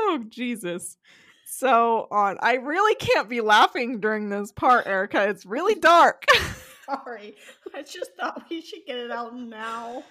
Oh, 0.00 0.24
Jesus. 0.28 0.96
So 1.44 2.06
on 2.10 2.38
I 2.40 2.54
really 2.54 2.94
can't 2.94 3.28
be 3.28 3.40
laughing 3.40 4.00
during 4.00 4.28
this 4.28 4.52
part, 4.52 4.86
Erica. 4.86 5.28
It's 5.28 5.44
really 5.44 5.74
dark. 5.74 6.24
Sorry. 6.86 7.34
I 7.74 7.82
just 7.82 8.14
thought 8.18 8.44
we 8.48 8.60
should 8.60 8.86
get 8.86 8.96
it 8.96 9.10
out 9.10 9.36
now. 9.36 10.04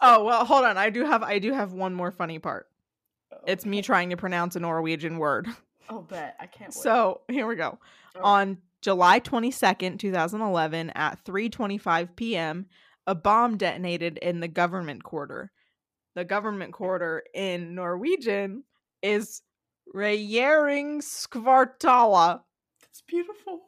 oh, 0.00 0.24
well, 0.24 0.44
hold 0.44 0.64
on. 0.64 0.78
I 0.78 0.90
do 0.90 1.04
have 1.04 1.22
I 1.22 1.38
do 1.38 1.52
have 1.52 1.72
one 1.72 1.94
more 1.94 2.10
funny 2.10 2.38
part. 2.38 2.68
Oh, 3.32 3.38
it's 3.46 3.66
me 3.66 3.82
trying 3.82 4.10
to 4.10 4.16
pronounce 4.16 4.56
a 4.56 4.60
Norwegian 4.60 5.18
word. 5.18 5.48
Oh, 5.88 6.02
bet. 6.02 6.36
I 6.38 6.46
can't 6.46 6.70
wait. 6.70 6.82
So, 6.82 7.22
here 7.28 7.46
we 7.48 7.56
go. 7.56 7.78
Right. 8.14 8.24
On 8.24 8.58
July 8.80 9.18
22nd, 9.20 9.98
2011 9.98 10.90
at 10.90 11.24
3:25 11.24 12.16
p.m., 12.16 12.66
a 13.06 13.14
bomb 13.14 13.56
detonated 13.56 14.18
in 14.18 14.40
the 14.40 14.48
government 14.48 15.02
quarter. 15.02 15.50
The 16.14 16.24
government 16.24 16.72
quarter 16.72 17.24
in 17.34 17.74
Norwegian 17.74 18.64
is 19.02 19.42
Regjeringskvartalet. 19.94 22.40
It's 22.84 23.02
beautiful. 23.02 23.60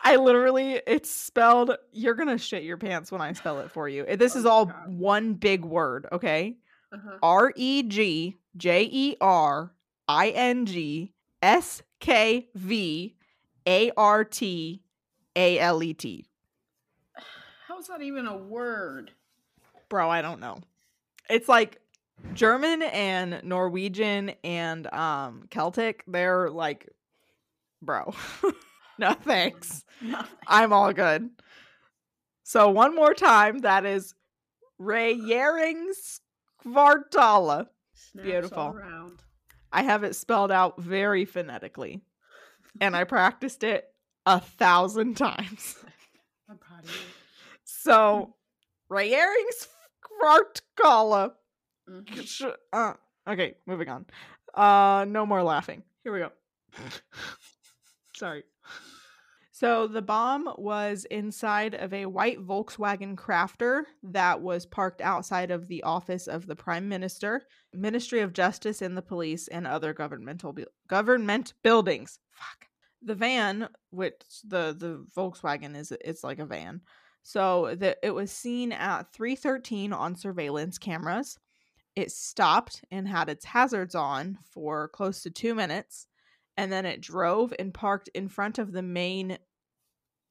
I 0.00 0.16
literally, 0.16 0.80
it's 0.86 1.10
spelled, 1.10 1.72
you're 1.92 2.14
going 2.14 2.28
to 2.28 2.38
shit 2.38 2.62
your 2.62 2.76
pants 2.76 3.10
when 3.12 3.20
I 3.20 3.32
spell 3.32 3.58
it 3.60 3.70
for 3.70 3.88
you. 3.88 4.04
This 4.16 4.36
is 4.36 4.46
Oh, 4.46 4.50
all 4.50 4.66
God. 4.66 4.98
one 4.98 5.34
big 5.34 5.64
word, 5.64 6.06
okay? 6.12 6.56
Uh-huh. 6.92 7.18
R 7.22 7.52
E 7.56 7.82
G 7.82 8.36
J 8.56 8.88
E 8.90 9.16
R 9.20 9.72
I 10.08 10.28
N 10.30 10.64
G 10.66 11.12
S 11.42 11.82
K 12.00 12.48
V 12.54 13.14
A 13.66 13.90
R 13.96 14.24
T 14.24 14.82
A 15.36 15.58
L 15.58 15.82
E 15.82 15.92
T. 15.92 16.26
How's 17.68 17.88
that 17.88 18.00
even 18.00 18.26
a 18.26 18.36
word? 18.36 19.10
Bro, 19.90 20.08
I 20.08 20.22
don't 20.22 20.40
know. 20.40 20.60
It's 21.28 21.48
like 21.48 21.78
German 22.34 22.82
and 22.82 23.40
Norwegian 23.44 24.32
and 24.44 24.86
um 24.92 25.46
Celtic, 25.50 26.04
they're 26.06 26.50
like 26.50 26.88
bro. 27.82 28.14
no 28.98 29.12
thanks. 29.14 29.84
Nothing. 30.02 30.36
I'm 30.46 30.72
all 30.72 30.92
good. 30.92 31.28
So 32.44 32.70
one 32.70 32.94
more 32.94 33.14
time, 33.14 33.58
that 33.60 33.84
is 33.84 34.14
Regjeringskvartalet. 34.80 36.10
Snaps 36.66 37.68
Beautiful. 38.26 38.80
I 39.72 39.82
have 39.82 40.04
it 40.04 40.14
spelled 40.16 40.50
out 40.50 40.80
very 40.80 41.24
phonetically. 41.24 42.00
and 42.80 42.96
I 42.96 43.04
practiced 43.04 43.64
it 43.64 43.86
a 44.24 44.40
thousand 44.40 45.16
times. 45.16 45.76
I'm 46.48 46.56
proud 46.58 46.84
of 46.84 46.90
you. 46.90 46.96
So, 47.64 48.34
Rayerings 48.90 49.68
Kvartkala. 50.02 51.30
Mhm. 51.30 51.32
Sh- 52.24 52.42
Uh, 52.72 52.94
okay, 53.28 53.54
moving 53.66 53.88
on. 53.88 54.06
Uh, 54.54 55.04
no 55.08 55.24
more 55.26 55.42
laughing. 55.42 55.82
Here 56.04 56.12
we 56.12 56.20
go. 56.20 56.30
Sorry. 58.14 58.44
So 59.52 59.88
the 59.88 60.02
bomb 60.02 60.48
was 60.56 61.04
inside 61.10 61.74
of 61.74 61.92
a 61.92 62.06
white 62.06 62.38
Volkswagen 62.38 63.16
Crafter 63.16 63.82
that 64.04 64.40
was 64.40 64.66
parked 64.66 65.00
outside 65.00 65.50
of 65.50 65.66
the 65.66 65.82
office 65.82 66.28
of 66.28 66.46
the 66.46 66.54
Prime 66.54 66.88
Minister, 66.88 67.42
Ministry 67.74 68.20
of 68.20 68.32
Justice, 68.32 68.82
and 68.82 68.96
the 68.96 69.02
police, 69.02 69.48
and 69.48 69.66
other 69.66 69.92
governmental 69.92 70.52
bu- 70.52 70.66
government 70.86 71.54
buildings. 71.64 72.20
Fuck. 72.30 72.68
The 73.02 73.16
van, 73.16 73.68
which 73.90 74.14
the 74.46 74.76
the 74.78 75.04
Volkswagen 75.16 75.76
is, 75.76 75.92
it's 76.04 76.22
like 76.22 76.38
a 76.38 76.46
van. 76.46 76.80
So 77.24 77.74
the, 77.74 77.96
it 78.06 78.12
was 78.12 78.30
seen 78.30 78.70
at 78.72 79.12
313 79.12 79.92
on 79.92 80.14
surveillance 80.14 80.78
cameras. 80.78 81.36
It 81.98 82.12
stopped 82.12 82.84
and 82.92 83.08
had 83.08 83.28
its 83.28 83.44
hazards 83.44 83.96
on 83.96 84.38
for 84.52 84.86
close 84.86 85.20
to 85.24 85.30
two 85.30 85.52
minutes, 85.52 86.06
and 86.56 86.70
then 86.70 86.86
it 86.86 87.00
drove 87.00 87.52
and 87.58 87.74
parked 87.74 88.06
in 88.14 88.28
front 88.28 88.56
of 88.56 88.70
the 88.70 88.82
main 88.82 89.38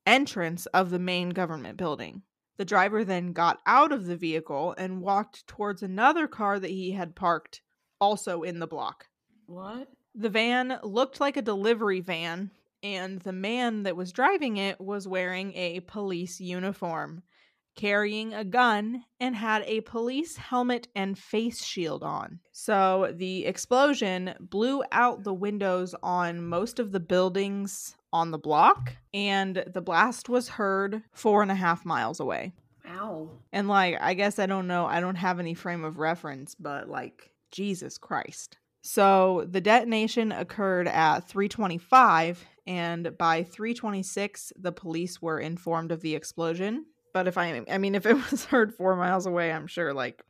entrance 0.06 0.66
of 0.68 0.92
the 0.92 0.98
main 0.98 1.32
government 1.32 1.78
building. 1.78 2.22
The 2.56 2.64
driver 2.64 3.04
then 3.04 3.34
got 3.34 3.60
out 3.66 3.92
of 3.92 4.06
the 4.06 4.16
vehicle 4.16 4.76
and 4.78 5.02
walked 5.02 5.46
towards 5.46 5.84
another 5.84 6.26
car 6.26 6.58
that 6.58 6.72
he 6.72 6.92
had 6.92 7.18
parked 7.18 7.62
also 8.00 8.44
in 8.44 8.60
the 8.60 8.66
block. 8.66 9.10
What? 9.46 9.90
The 10.16 10.30
van 10.30 10.80
looked 10.84 11.20
like 11.20 11.36
a 11.36 11.42
delivery 11.42 12.00
van, 12.00 12.50
and 12.82 13.20
the 13.20 13.34
man 13.34 13.84
that 13.84 13.98
was 13.98 14.14
driving 14.14 14.56
it 14.56 14.80
was 14.80 15.06
wearing 15.06 15.54
a 15.54 15.82
police 15.82 16.40
uniform, 16.40 17.24
carrying 17.78 18.34
a 18.34 18.44
gun, 18.44 19.04
and 19.22 19.38
had 19.38 19.64
a 19.66 19.80
police 19.82 20.36
helmet 20.36 20.90
and 20.94 21.18
face 21.18 21.64
shield 21.64 22.04
on. 22.04 22.40
So 22.52 23.14
the 23.16 23.46
explosion 23.46 24.34
blew 24.42 24.84
out 24.92 25.24
the 25.24 25.34
windows 25.34 25.96
on 26.04 26.46
most 26.46 26.80
of 26.80 26.92
the 26.92 27.00
buildings 27.00 27.96
on 28.12 28.32
the 28.32 28.38
block, 28.38 28.94
and 29.14 29.64
the 29.74 29.82
blast 29.82 30.28
was 30.28 30.50
heard 30.50 31.04
four 31.14 31.42
and 31.42 31.52
a 31.52 31.56
half 31.56 31.86
miles 31.86 32.20
away. 32.20 32.52
Wow. 32.86 33.30
And 33.54 33.70
like, 33.70 33.98
I 34.02 34.14
guess 34.14 34.40
I 34.40 34.46
don't 34.46 34.68
know, 34.68 34.86
I 34.86 35.00
don't 35.00 35.16
have 35.16 35.40
any 35.40 35.54
frame 35.54 35.86
of 35.86 36.00
reference, 36.00 36.56
but 36.56 36.90
like, 36.90 37.32
Jesus 37.52 37.98
Christ. 37.98 38.58
So 38.82 39.46
the 39.50 39.62
detonation 39.62 40.32
occurred 40.32 40.88
at 40.88 41.28
325, 41.28 42.46
and 42.66 43.18
by 43.18 43.44
326, 43.44 44.54
the 44.58 44.72
police 44.72 45.22
were 45.22 45.40
informed 45.40 45.92
of 45.92 46.02
the 46.02 46.16
explosion. 46.16 46.86
But 47.18 47.28
if 47.28 47.36
I, 47.36 47.64
I 47.68 47.80
mean, 47.80 47.96
if 47.96 48.06
it 48.06 48.14
was 48.32 48.46
heard 48.46 48.76
four 48.76 48.96
miles 48.96 49.26
away, 49.26 49.52
I'm 49.52 49.66
sure 49.66 49.92
like 49.92 50.22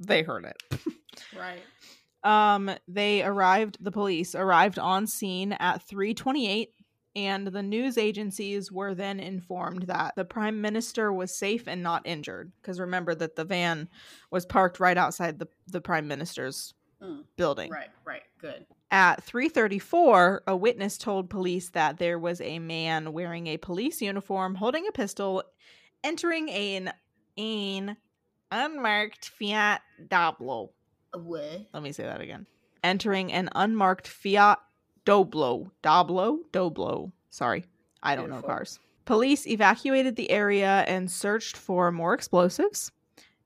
they 0.00 0.22
heard 0.22 0.44
it. 0.44 0.80
Right. 1.38 1.62
Um, 2.24 2.70
they 2.88 3.22
arrived. 3.22 3.76
The 3.80 3.92
police 3.92 4.34
arrived 4.34 4.80
on 4.80 5.06
scene 5.06 5.52
at 5.52 5.82
328, 5.86 6.70
and 7.14 7.46
the 7.46 7.62
news 7.62 7.96
agencies 7.98 8.72
were 8.72 8.96
then 8.96 9.20
informed 9.20 9.82
that 9.82 10.14
the 10.16 10.24
prime 10.24 10.60
minister 10.60 11.12
was 11.12 11.36
safe 11.36 11.68
and 11.68 11.84
not 11.84 12.02
injured. 12.04 12.50
Because 12.60 12.80
remember 12.80 13.14
that 13.14 13.36
the 13.36 13.44
van 13.44 13.88
was 14.32 14.44
parked 14.44 14.80
right 14.80 14.98
outside 14.98 15.38
the 15.38 15.46
the 15.68 15.80
prime 15.80 16.08
minister's 16.08 16.74
Mm. 17.02 17.24
building. 17.36 17.70
Right. 17.70 17.90
Right. 18.04 18.22
Good. 18.38 18.66
At 18.90 19.22
334, 19.22 20.44
a 20.48 20.56
witness 20.56 20.96
told 20.98 21.28
police 21.30 21.70
that 21.70 21.98
there 21.98 22.18
was 22.18 22.40
a 22.40 22.58
man 22.58 23.12
wearing 23.12 23.46
a 23.48 23.56
police 23.56 24.00
uniform 24.02 24.54
holding 24.54 24.86
a 24.88 24.92
pistol 24.92 25.42
entering 26.04 26.50
an 26.50 26.92
an 27.36 27.96
unmarked 28.52 29.30
Fiat 29.30 29.80
Doblo. 30.06 30.68
What? 31.12 31.66
Let 31.72 31.82
me 31.82 31.90
say 31.90 32.04
that 32.04 32.20
again. 32.20 32.46
Entering 32.84 33.32
an 33.32 33.48
unmarked 33.54 34.06
Fiat 34.06 34.58
Doblo. 35.04 35.70
Doblo? 35.82 36.38
Doblo. 36.52 37.10
Sorry. 37.30 37.64
I 38.02 38.14
don't 38.14 38.30
know 38.30 38.42
cars. 38.42 38.78
Police 39.06 39.46
evacuated 39.46 40.16
the 40.16 40.30
area 40.30 40.84
and 40.86 41.10
searched 41.10 41.56
for 41.56 41.90
more 41.90 42.14
explosives. 42.14 42.92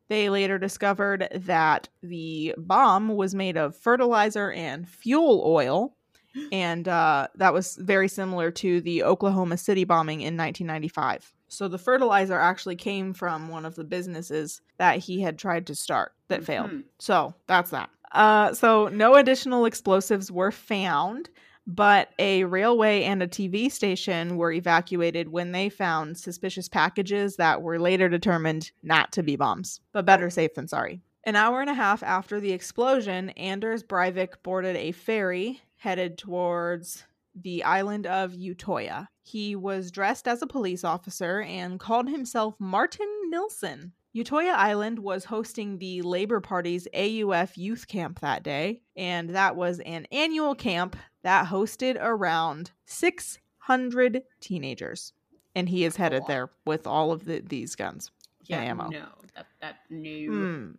They 0.08 0.30
later 0.30 0.58
discovered 0.58 1.28
that 1.34 1.88
the 2.02 2.54
bomb 2.56 3.08
was 3.08 3.34
made 3.34 3.56
of 3.56 3.76
fertilizer 3.76 4.50
and 4.52 4.88
fuel 4.88 5.42
oil, 5.44 5.96
and 6.52 6.86
uh, 6.88 7.28
that 7.36 7.52
was 7.52 7.76
very 7.76 8.08
similar 8.08 8.50
to 8.52 8.80
the 8.80 9.04
Oklahoma 9.04 9.56
City 9.56 9.84
bombing 9.84 10.20
in 10.20 10.36
1995. 10.36 11.32
So 11.48 11.68
the 11.68 11.78
fertilizer 11.78 12.38
actually 12.38 12.76
came 12.76 13.12
from 13.14 13.48
one 13.48 13.64
of 13.64 13.74
the 13.74 13.84
businesses 13.84 14.60
that 14.78 14.98
he 14.98 15.20
had 15.20 15.38
tried 15.38 15.66
to 15.66 15.74
start 15.74 16.12
that 16.28 16.44
failed. 16.44 16.70
Mhm. 16.70 16.84
So 16.98 17.34
that's 17.46 17.70
that. 17.70 17.90
Uh, 18.12 18.52
so 18.54 18.88
no 18.88 19.14
additional 19.16 19.64
explosives 19.64 20.30
were 20.30 20.50
found, 20.52 21.28
but 21.66 22.08
a 22.18 22.44
railway 22.44 23.02
and 23.02 23.22
a 23.22 23.26
TV 23.28 23.68
station 23.70 24.36
were 24.36 24.52
evacuated 24.52 25.28
when 25.28 25.52
they 25.52 25.68
found 25.68 26.16
suspicious 26.16 26.68
packages 26.68 27.36
that 27.36 27.60
were 27.60 27.78
later 27.78 28.08
determined 28.08 28.70
not 28.82 29.12
to 29.12 29.22
be 29.22 29.36
bombs. 29.36 29.80
But 29.92 30.06
better 30.06 30.30
safe 30.30 30.54
than 30.54 30.68
sorry. 30.68 31.02
An 31.24 31.36
hour 31.36 31.60
and 31.60 31.68
a 31.68 31.74
half 31.74 32.02
after 32.02 32.40
the 32.40 32.52
explosion, 32.52 33.30
Anders 33.30 33.82
Breivik 33.82 34.42
boarded 34.42 34.76
a 34.76 34.92
ferry 34.92 35.60
headed 35.76 36.16
towards 36.16 37.04
the 37.42 37.64
island 37.64 38.06
of 38.06 38.32
Utoya. 38.32 39.08
He 39.22 39.56
was 39.56 39.90
dressed 39.90 40.26
as 40.26 40.42
a 40.42 40.46
police 40.46 40.84
officer 40.84 41.42
and 41.42 41.78
called 41.78 42.08
himself 42.08 42.54
Martin 42.58 43.08
Nilsson. 43.28 43.92
Utoya 44.16 44.54
Island 44.54 44.98
was 44.98 45.24
hosting 45.24 45.78
the 45.78 46.02
Labor 46.02 46.40
Party's 46.40 46.88
AUF 46.94 47.56
youth 47.56 47.86
camp 47.86 48.20
that 48.20 48.42
day, 48.42 48.80
and 48.96 49.30
that 49.30 49.54
was 49.54 49.80
an 49.80 50.06
annual 50.10 50.54
camp 50.54 50.96
that 51.22 51.46
hosted 51.46 51.96
around 52.00 52.70
600 52.86 54.22
teenagers. 54.40 55.12
And 55.54 55.68
he 55.68 55.84
is 55.84 55.96
headed 55.96 56.22
there 56.26 56.50
with 56.64 56.86
all 56.86 57.12
of 57.12 57.24
the, 57.24 57.40
these 57.40 57.74
guns. 57.74 58.10
Yeah. 58.44 58.62
ammo. 58.62 58.88
No. 58.88 59.06
That. 59.34 59.46
That. 59.60 59.76
No. 59.90 60.08
Mm. 60.08 60.76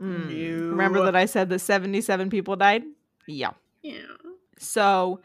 Mm. 0.00 0.28
No. 0.28 0.68
Remember 0.70 1.04
that 1.04 1.16
I 1.16 1.26
said 1.26 1.50
that 1.50 1.58
77 1.58 2.30
people 2.30 2.56
died? 2.56 2.84
Yeah. 3.26 3.50
Yeah. 3.82 4.00
So 4.58 5.20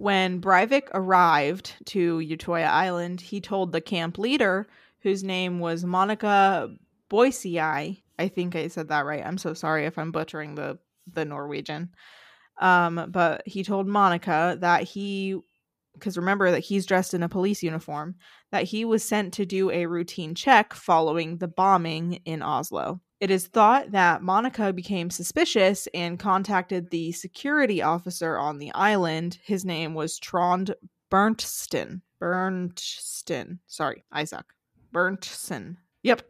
when 0.00 0.40
Breivik 0.40 0.88
arrived 0.94 1.74
to 1.84 2.20
Utoya 2.20 2.66
Island, 2.66 3.20
he 3.20 3.38
told 3.38 3.70
the 3.70 3.82
camp 3.82 4.16
leader, 4.16 4.66
whose 5.00 5.22
name 5.22 5.58
was 5.58 5.84
Monica 5.84 6.74
Boisiai. 7.10 8.00
I 8.18 8.28
think 8.28 8.56
I 8.56 8.68
said 8.68 8.88
that 8.88 9.04
right. 9.04 9.24
I'm 9.24 9.36
so 9.36 9.52
sorry 9.52 9.84
if 9.84 9.98
I'm 9.98 10.10
butchering 10.10 10.54
the 10.54 10.78
the 11.12 11.26
Norwegian. 11.26 11.90
Um, 12.62 13.08
but 13.10 13.42
he 13.46 13.62
told 13.62 13.86
Monica 13.86 14.56
that 14.60 14.84
he 14.84 15.38
because 15.92 16.16
remember 16.16 16.50
that 16.50 16.60
he's 16.60 16.86
dressed 16.86 17.12
in 17.12 17.22
a 17.22 17.28
police 17.28 17.62
uniform, 17.62 18.14
that 18.52 18.64
he 18.64 18.86
was 18.86 19.04
sent 19.04 19.34
to 19.34 19.44
do 19.44 19.70
a 19.70 19.84
routine 19.84 20.34
check 20.34 20.72
following 20.72 21.36
the 21.36 21.48
bombing 21.48 22.22
in 22.24 22.42
Oslo. 22.42 23.02
It 23.20 23.30
is 23.30 23.46
thought 23.46 23.92
that 23.92 24.22
Monica 24.22 24.72
became 24.72 25.10
suspicious 25.10 25.86
and 25.92 26.18
contacted 26.18 26.90
the 26.90 27.12
security 27.12 27.82
officer 27.82 28.38
on 28.38 28.58
the 28.58 28.72
island. 28.72 29.38
His 29.44 29.64
name 29.64 29.92
was 29.92 30.18
Trond 30.18 30.74
Berntston. 31.12 32.00
Berntston. 32.20 33.58
Sorry, 33.66 34.04
Isaac. 34.10 34.46
Berntsson. 34.94 35.76
Yep. 36.02 36.22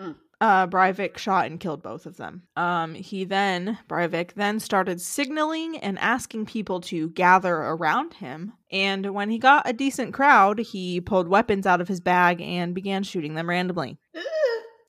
Mm. 0.00 0.16
Uh, 0.40 0.66
Breivik 0.66 1.18
shot 1.18 1.46
and 1.46 1.60
killed 1.60 1.82
both 1.82 2.06
of 2.06 2.16
them. 2.16 2.42
Um, 2.56 2.94
he 2.94 3.24
then, 3.24 3.78
Breivik 3.88 4.32
then 4.32 4.58
started 4.58 5.00
signaling 5.00 5.76
and 5.78 5.98
asking 5.98 6.46
people 6.46 6.80
to 6.80 7.10
gather 7.10 7.54
around 7.54 8.14
him. 8.14 8.54
And 8.72 9.14
when 9.14 9.30
he 9.30 9.38
got 9.38 9.68
a 9.68 9.72
decent 9.72 10.14
crowd, 10.14 10.58
he 10.58 11.00
pulled 11.00 11.28
weapons 11.28 11.66
out 11.66 11.80
of 11.80 11.88
his 11.88 12.00
bag 12.00 12.40
and 12.40 12.74
began 12.74 13.02
shooting 13.02 13.34
them 13.34 13.48
randomly. 13.48 13.98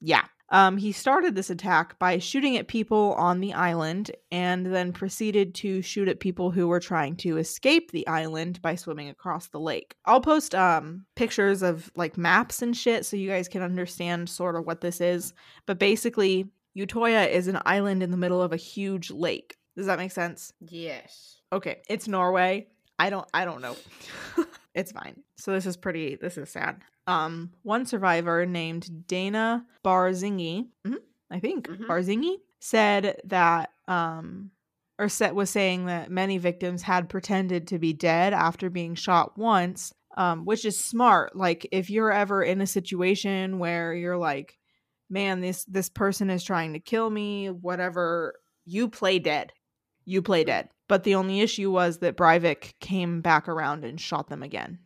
Yeah. 0.01 0.23
Um, 0.53 0.77
he 0.77 0.91
started 0.91 1.33
this 1.33 1.49
attack 1.49 1.97
by 1.97 2.19
shooting 2.19 2.57
at 2.57 2.67
people 2.67 3.13
on 3.13 3.39
the 3.39 3.53
island 3.53 4.11
and 4.31 4.67
then 4.67 4.93
proceeded 4.93 5.55
to 5.55 5.81
shoot 5.81 6.07
at 6.07 6.19
people 6.19 6.51
who 6.51 6.67
were 6.67 6.79
trying 6.79 7.15
to 7.17 7.37
escape 7.37 7.91
the 7.91 8.07
island 8.07 8.61
by 8.61 8.75
swimming 8.75 9.09
across 9.09 9.47
the 9.47 9.59
lake. 9.59 9.95
I'll 10.05 10.21
post 10.21 10.53
um, 10.53 11.07
pictures 11.15 11.63
of 11.63 11.91
like 11.95 12.19
maps 12.19 12.61
and 12.61 12.77
shit 12.77 13.03
so 13.03 13.17
you 13.17 13.29
guys 13.29 13.47
can 13.47 13.63
understand 13.63 14.29
sort 14.29 14.55
of 14.55 14.67
what 14.67 14.81
this 14.81 15.01
is. 15.01 15.33
But 15.65 15.79
basically, 15.79 16.47
Utoya 16.77 17.27
is 17.27 17.47
an 17.47 17.59
island 17.65 18.03
in 18.03 18.11
the 18.11 18.17
middle 18.17 18.41
of 18.41 18.53
a 18.53 18.57
huge 18.57 19.09
lake. 19.09 19.57
Does 19.75 19.87
that 19.87 19.97
make 19.97 20.11
sense? 20.11 20.53
Yes. 20.61 21.41
Okay, 21.51 21.81
it's 21.89 22.07
Norway. 22.07 22.67
I 22.99 23.09
don't 23.09 23.27
I 23.33 23.45
don't 23.45 23.61
know. 23.61 23.75
it's 24.75 24.91
fine. 24.91 25.21
So 25.37 25.51
this 25.51 25.65
is 25.65 25.77
pretty 25.77 26.15
this 26.15 26.37
is 26.37 26.49
sad. 26.49 26.81
Um 27.07 27.51
one 27.63 27.85
survivor 27.85 28.45
named 28.45 29.07
Dana 29.07 29.65
Barzingi, 29.85 30.67
mhm, 30.87 30.97
I 31.31 31.39
think 31.39 31.67
Mhm. 31.67 31.85
Barzingi 31.87 32.37
said 32.59 33.19
that 33.25 33.71
um 33.87 34.51
or 34.99 35.09
set 35.09 35.35
was 35.35 35.49
saying 35.49 35.85
that 35.87 36.11
many 36.11 36.37
victims 36.37 36.81
had 36.83 37.09
pretended 37.09 37.67
to 37.67 37.79
be 37.79 37.93
dead 37.93 38.31
after 38.33 38.69
being 38.69 38.93
shot 38.95 39.37
once, 39.37 39.91
um, 40.17 40.45
which 40.45 40.65
is 40.65 40.79
smart. 40.79 41.35
Like 41.35 41.67
if 41.71 41.89
you're 41.89 42.11
ever 42.11 42.43
in 42.43 42.61
a 42.61 42.67
situation 42.67 43.57
where 43.57 43.93
you're 43.93 44.17
like, 44.17 44.57
man, 45.09 45.41
this 45.41 45.65
this 45.65 45.89
person 45.89 46.29
is 46.29 46.43
trying 46.43 46.73
to 46.73 46.79
kill 46.79 47.09
me, 47.09 47.49
whatever, 47.49 48.35
you 48.65 48.87
play 48.89 49.19
dead. 49.19 49.51
You 50.05 50.21
play 50.21 50.43
dead. 50.43 50.69
But 50.93 51.05
the 51.05 51.15
only 51.15 51.41
issue 51.41 51.71
was 51.71 51.97
that 52.01 52.15
Breivik 52.15 52.75
came 52.79 53.21
back 53.21 53.47
around 53.47 53.83
and 53.83 53.99
shot 53.99 54.29
them 54.29 54.43
again. 54.43 54.77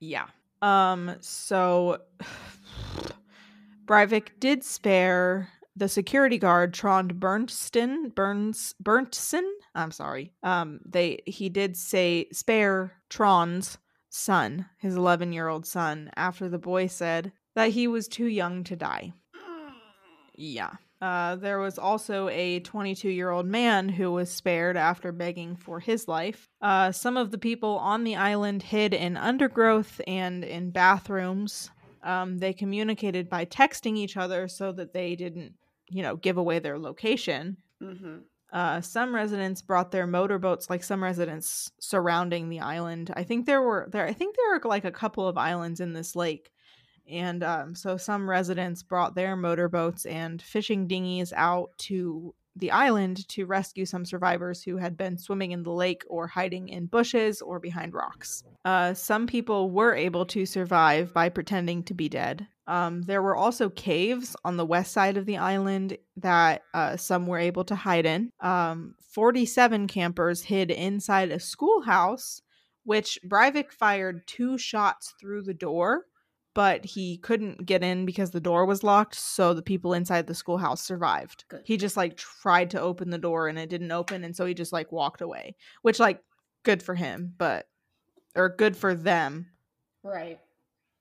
Yeah. 0.00 0.26
Um 0.60 1.14
so 1.20 1.98
Breivik 3.86 4.40
did 4.40 4.64
spare 4.64 5.50
the 5.76 5.88
security 5.88 6.36
guard 6.36 6.74
Trond 6.74 7.20
Bernsten 7.20 8.12
Burns 8.12 8.74
Berntsen. 8.82 9.48
I'm 9.76 9.92
sorry. 9.92 10.32
Um, 10.42 10.80
they 10.84 11.20
he 11.26 11.48
did 11.48 11.76
say 11.76 12.26
spare 12.32 12.94
Trond's 13.08 13.78
son, 14.08 14.66
his 14.78 14.96
11 14.96 15.32
year 15.32 15.46
old 15.46 15.64
son, 15.64 16.10
after 16.16 16.48
the 16.48 16.58
boy 16.58 16.88
said 16.88 17.30
that 17.54 17.70
he 17.70 17.86
was 17.86 18.08
too 18.08 18.26
young 18.26 18.64
to 18.64 18.74
die. 18.74 19.12
Yeah. 20.34 20.72
Uh, 21.00 21.36
there 21.36 21.58
was 21.58 21.78
also 21.78 22.28
a 22.28 22.60
22 22.60 23.08
year 23.08 23.30
old 23.30 23.46
man 23.46 23.88
who 23.88 24.12
was 24.12 24.30
spared 24.30 24.76
after 24.76 25.12
begging 25.12 25.56
for 25.56 25.80
his 25.80 26.06
life. 26.06 26.48
Uh, 26.60 26.92
some 26.92 27.16
of 27.16 27.30
the 27.30 27.38
people 27.38 27.78
on 27.78 28.04
the 28.04 28.16
island 28.16 28.62
hid 28.62 28.92
in 28.92 29.16
undergrowth 29.16 30.00
and 30.06 30.44
in 30.44 30.70
bathrooms. 30.70 31.70
Um, 32.02 32.38
they 32.38 32.52
communicated 32.52 33.28
by 33.28 33.44
texting 33.44 33.96
each 33.96 34.16
other 34.16 34.48
so 34.48 34.72
that 34.72 34.92
they 34.92 35.16
didn't, 35.16 35.54
you 35.88 36.02
know, 36.02 36.16
give 36.16 36.36
away 36.36 36.58
their 36.58 36.78
location. 36.78 37.56
Mm-hmm. 37.82 38.18
Uh, 38.52 38.80
some 38.80 39.14
residents 39.14 39.62
brought 39.62 39.92
their 39.92 40.06
motorboats, 40.06 40.68
like 40.68 40.82
some 40.82 41.02
residents 41.02 41.70
surrounding 41.78 42.48
the 42.48 42.60
island. 42.60 43.12
I 43.14 43.22
think 43.22 43.46
there 43.46 43.62
were 43.62 43.88
there. 43.90 44.06
I 44.06 44.12
think 44.12 44.36
there 44.36 44.54
are 44.54 44.60
like 44.64 44.84
a 44.84 44.90
couple 44.90 45.28
of 45.28 45.38
islands 45.38 45.78
in 45.78 45.92
this 45.92 46.16
lake, 46.16 46.50
and 47.10 47.42
um, 47.42 47.74
so 47.74 47.96
some 47.96 48.28
residents 48.28 48.82
brought 48.82 49.14
their 49.14 49.36
motorboats 49.36 50.06
and 50.06 50.40
fishing 50.40 50.86
dinghies 50.86 51.32
out 51.34 51.70
to 51.78 52.34
the 52.56 52.70
island 52.70 53.26
to 53.28 53.46
rescue 53.46 53.86
some 53.86 54.04
survivors 54.04 54.62
who 54.62 54.76
had 54.76 54.96
been 54.96 55.16
swimming 55.16 55.52
in 55.52 55.62
the 55.62 55.72
lake 55.72 56.02
or 56.08 56.26
hiding 56.26 56.68
in 56.68 56.86
bushes 56.86 57.40
or 57.40 57.60
behind 57.60 57.94
rocks. 57.94 58.42
Uh, 58.64 58.92
some 58.92 59.26
people 59.26 59.70
were 59.70 59.94
able 59.94 60.26
to 60.26 60.44
survive 60.44 61.14
by 61.14 61.28
pretending 61.28 61.82
to 61.84 61.94
be 61.94 62.08
dead. 62.08 62.46
Um, 62.66 63.02
there 63.02 63.22
were 63.22 63.36
also 63.36 63.68
caves 63.70 64.36
on 64.44 64.56
the 64.56 64.66
west 64.66 64.92
side 64.92 65.16
of 65.16 65.26
the 65.26 65.38
island 65.38 65.96
that 66.16 66.62
uh, 66.74 66.96
some 66.96 67.26
were 67.26 67.38
able 67.38 67.64
to 67.64 67.74
hide 67.74 68.06
in. 68.06 68.30
Um, 68.40 68.94
47 69.12 69.88
campers 69.88 70.42
hid 70.42 70.70
inside 70.70 71.30
a 71.30 71.40
schoolhouse, 71.40 72.42
which 72.84 73.18
Breivik 73.26 73.72
fired 73.72 74.26
two 74.26 74.56
shots 74.56 75.14
through 75.20 75.42
the 75.42 75.54
door 75.54 76.04
but 76.54 76.84
he 76.84 77.16
couldn't 77.18 77.64
get 77.66 77.82
in 77.82 78.04
because 78.04 78.30
the 78.32 78.40
door 78.40 78.66
was 78.66 78.82
locked 78.82 79.14
so 79.14 79.54
the 79.54 79.62
people 79.62 79.92
inside 79.94 80.26
the 80.26 80.34
schoolhouse 80.34 80.82
survived 80.82 81.44
Good. 81.48 81.62
he 81.64 81.76
just 81.76 81.96
like 81.96 82.16
tried 82.16 82.70
to 82.70 82.80
open 82.80 83.10
the 83.10 83.18
door 83.18 83.48
and 83.48 83.58
it 83.58 83.70
didn't 83.70 83.92
open 83.92 84.24
and 84.24 84.34
so 84.34 84.46
he 84.46 84.54
just 84.54 84.72
like 84.72 84.90
walked 84.92 85.20
away 85.20 85.54
which 85.82 86.00
like 86.00 86.22
good 86.64 86.82
for 86.82 86.94
him 86.94 87.34
but 87.38 87.68
or 88.34 88.48
good 88.48 88.76
for 88.76 88.94
them 88.94 89.46
Right. 90.02 90.38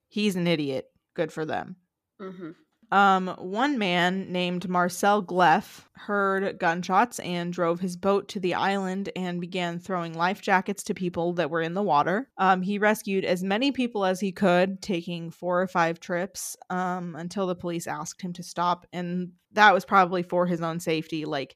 he's 0.08 0.36
an 0.36 0.48
idiot 0.48 0.90
good 1.14 1.32
for 1.32 1.46
them 1.46 1.76
Mm-hmm. 2.22 2.52
Um, 2.92 3.28
one 3.38 3.78
man 3.78 4.32
named 4.32 4.68
Marcel 4.68 5.22
Gleff 5.24 5.86
heard 5.94 6.58
gunshots 6.58 7.20
and 7.20 7.54
drove 7.54 7.80
his 7.80 7.96
boat 7.96 8.28
to 8.30 8.40
the 8.40 8.56
island 8.56 9.10
and 9.16 9.40
began 9.40 9.80
throwing 9.80 10.14
life 10.14 10.42
jackets 10.42 10.84
to 10.84 10.94
people 10.94 11.34
that 11.34 11.52
were 11.52 11.62
in 11.62 11.74
the 11.74 11.84
water. 11.84 12.30
Um, 12.38 12.62
he 12.62 12.80
rescued 12.80 13.26
as 13.26 13.44
many 13.44 13.72
people 13.72 14.06
as 14.06 14.20
he 14.20 14.32
could, 14.32 14.82
taking 14.82 15.30
four 15.30 15.62
or 15.62 15.68
five 15.68 16.00
trips 16.00 16.58
um, 16.70 17.16
until 17.16 17.46
the 17.46 17.56
police 17.56 17.86
asked 17.86 18.22
him 18.22 18.34
to 18.34 18.44
stop. 18.44 18.88
And 18.92 19.34
that 19.52 19.74
was 19.74 19.86
probably 19.86 20.24
for 20.24 20.48
his 20.48 20.62
own 20.62 20.80
safety. 20.80 21.26
Like, 21.26 21.56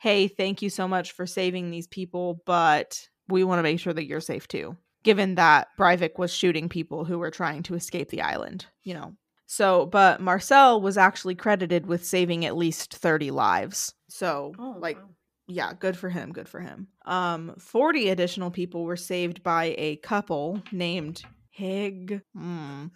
hey, 0.00 0.28
thank 0.28 0.60
you 0.60 0.68
so 0.68 0.86
much 0.86 1.12
for 1.12 1.26
saving 1.26 1.70
these 1.70 1.86
people, 1.86 2.42
but 2.44 3.08
we 3.28 3.44
want 3.44 3.58
to 3.58 3.62
make 3.62 3.80
sure 3.80 3.92
that 3.92 4.06
you're 4.06 4.20
safe 4.20 4.46
too. 4.48 4.76
Given 5.02 5.36
that 5.36 5.68
Breivik 5.78 6.18
was 6.18 6.32
shooting 6.32 6.68
people 6.68 7.04
who 7.04 7.18
were 7.18 7.30
trying 7.30 7.62
to 7.64 7.74
escape 7.74 8.10
the 8.10 8.22
island, 8.22 8.66
you 8.82 8.94
know. 8.94 9.14
So, 9.46 9.86
but 9.86 10.20
Marcel 10.20 10.80
was 10.80 10.96
actually 10.96 11.34
credited 11.34 11.86
with 11.86 12.04
saving 12.04 12.44
at 12.44 12.56
least 12.56 12.94
30 12.94 13.30
lives. 13.30 13.94
So, 14.08 14.52
Oh, 14.58 14.76
like, 14.78 14.96
wow. 14.96 15.08
yeah, 15.46 15.72
good 15.74 15.96
for 15.96 16.08
him, 16.08 16.32
good 16.32 16.48
for 16.48 16.60
him. 16.60 16.88
Um 17.06 17.54
40 17.58 18.08
additional 18.08 18.50
people 18.50 18.84
were 18.84 18.96
saved 18.96 19.42
by 19.42 19.74
a 19.78 19.96
couple 19.96 20.62
named 20.72 21.24
Hig 21.50 22.22
hmm, 22.34 22.86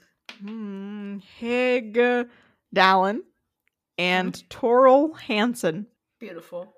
hmm, 0.40 1.18
Hig 1.38 1.98
Dalen 2.72 3.22
and 3.98 4.34
Toril 4.50 5.18
Hansen. 5.18 5.86
beautiful. 6.18 6.72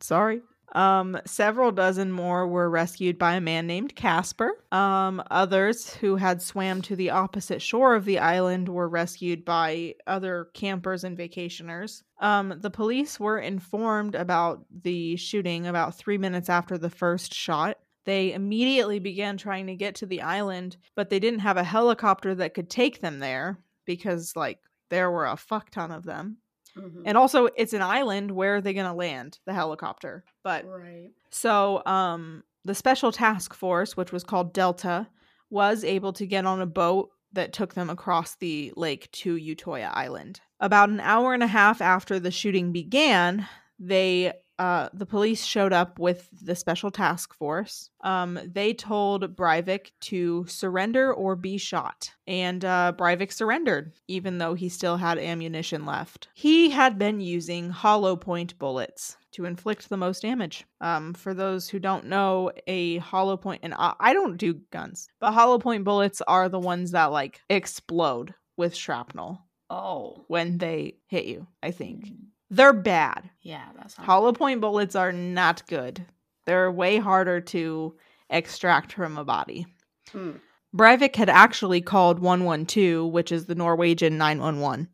Sorry. 0.00 0.42
Um, 0.72 1.18
several 1.24 1.72
dozen 1.72 2.12
more 2.12 2.46
were 2.46 2.68
rescued 2.68 3.18
by 3.18 3.34
a 3.34 3.40
man 3.40 3.66
named 3.66 3.94
Casper. 3.94 4.62
Um, 4.72 5.22
others 5.30 5.94
who 5.94 6.16
had 6.16 6.42
swam 6.42 6.82
to 6.82 6.96
the 6.96 7.10
opposite 7.10 7.62
shore 7.62 7.94
of 7.94 8.04
the 8.04 8.18
island 8.18 8.68
were 8.68 8.88
rescued 8.88 9.44
by 9.44 9.94
other 10.06 10.48
campers 10.54 11.04
and 11.04 11.16
vacationers. 11.16 12.02
Um, 12.20 12.54
the 12.60 12.70
police 12.70 13.18
were 13.20 13.38
informed 13.38 14.14
about 14.14 14.64
the 14.82 15.16
shooting 15.16 15.66
about 15.66 15.94
three 15.94 16.18
minutes 16.18 16.48
after 16.48 16.76
the 16.76 16.90
first 16.90 17.32
shot. 17.32 17.78
They 18.04 18.32
immediately 18.32 18.98
began 18.98 19.36
trying 19.36 19.66
to 19.66 19.74
get 19.74 19.96
to 19.96 20.06
the 20.06 20.22
island, 20.22 20.76
but 20.94 21.10
they 21.10 21.18
didn't 21.18 21.40
have 21.40 21.56
a 21.56 21.64
helicopter 21.64 22.34
that 22.36 22.54
could 22.54 22.70
take 22.70 23.00
them 23.00 23.18
there 23.18 23.58
because, 23.84 24.34
like, 24.36 24.58
there 24.90 25.10
were 25.10 25.26
a 25.26 25.36
fuck 25.36 25.70
ton 25.70 25.90
of 25.90 26.04
them. 26.04 26.36
Mhm. 26.76 27.02
And 27.06 27.16
also, 27.16 27.46
it's 27.56 27.72
an 27.72 27.82
island. 27.82 28.30
Where 28.30 28.56
are 28.56 28.60
they 28.60 28.74
going 28.74 28.86
to 28.86 28.92
land 28.92 29.38
the 29.46 29.54
helicopter? 29.54 30.24
But 30.46 30.64
right. 30.68 31.10
so, 31.30 31.84
um, 31.86 32.44
the 32.64 32.76
special 32.76 33.10
task 33.10 33.52
force, 33.52 33.96
which 33.96 34.12
was 34.12 34.22
called 34.22 34.52
Delta, 34.52 35.08
was 35.50 35.82
able 35.82 36.12
to 36.12 36.24
get 36.24 36.46
on 36.46 36.60
a 36.60 36.66
boat 36.66 37.10
that 37.32 37.52
took 37.52 37.74
them 37.74 37.90
across 37.90 38.36
the 38.36 38.72
lake 38.76 39.10
to 39.10 39.34
Utoya 39.34 39.90
Island. 39.92 40.40
About 40.60 40.88
an 40.88 41.00
hour 41.00 41.34
and 41.34 41.42
a 41.42 41.48
half 41.48 41.80
after 41.80 42.20
the 42.20 42.30
shooting 42.30 42.70
began, 42.70 43.48
they 43.80 44.34
uh, 44.60 44.88
the 44.94 45.04
police 45.04 45.44
showed 45.44 45.72
up 45.72 45.98
with 45.98 46.28
the 46.40 46.54
special 46.54 46.92
task 46.92 47.34
force. 47.34 47.90
Um, 48.02 48.38
they 48.46 48.72
told 48.72 49.36
Breivik 49.36 49.90
to 50.02 50.46
surrender 50.46 51.12
or 51.12 51.34
be 51.34 51.58
shot, 51.58 52.12
and 52.28 52.64
uh, 52.64 52.92
Breivik 52.96 53.32
surrendered, 53.32 53.94
even 54.06 54.38
though 54.38 54.54
he 54.54 54.68
still 54.68 54.96
had 54.96 55.18
ammunition 55.18 55.84
left. 55.84 56.28
He 56.34 56.70
had 56.70 56.98
been 56.98 57.20
using 57.20 57.70
hollow 57.70 58.14
point 58.14 58.56
bullets 58.58 59.16
to 59.36 59.44
inflict 59.44 59.88
the 59.88 59.96
most 59.96 60.22
damage. 60.22 60.64
Um, 60.80 61.14
for 61.14 61.32
those 61.32 61.68
who 61.68 61.78
don't 61.78 62.06
know, 62.06 62.50
a 62.66 62.98
hollow 62.98 63.36
point, 63.36 63.60
and 63.62 63.72
I, 63.74 63.94
I 64.00 64.12
don't 64.12 64.36
do 64.36 64.54
guns, 64.72 65.08
but 65.20 65.32
hollow 65.32 65.58
point 65.58 65.84
bullets 65.84 66.20
are 66.26 66.48
the 66.48 66.58
ones 66.58 66.90
that 66.92 67.06
like 67.12 67.40
explode 67.48 68.34
with 68.56 68.74
shrapnel 68.74 69.40
Oh. 69.70 70.24
when 70.28 70.58
they 70.58 70.96
hit 71.06 71.24
you. 71.26 71.46
I 71.62 71.70
think 71.70 72.06
Mm. 72.06 72.16
they're 72.50 72.72
bad. 72.72 73.28
Yeah, 73.42 73.64
that's 73.76 73.96
not 73.98 74.06
Hollow 74.06 74.32
point 74.32 74.60
bullets 74.60 74.94
are 74.96 75.12
not 75.12 75.66
good. 75.66 76.04
They're 76.46 76.70
way 76.70 76.98
harder 76.98 77.40
to 77.40 77.96
extract 78.30 78.92
from 78.92 79.18
a 79.18 79.24
body. 79.24 79.66
Mm. 80.12 80.40
Breivik 80.74 81.16
had 81.16 81.28
actually 81.30 81.80
called 81.80 82.18
112, 82.20 83.10
which 83.10 83.32
is 83.32 83.46
the 83.46 83.54
Norwegian 83.54 84.18
911. 84.18 84.88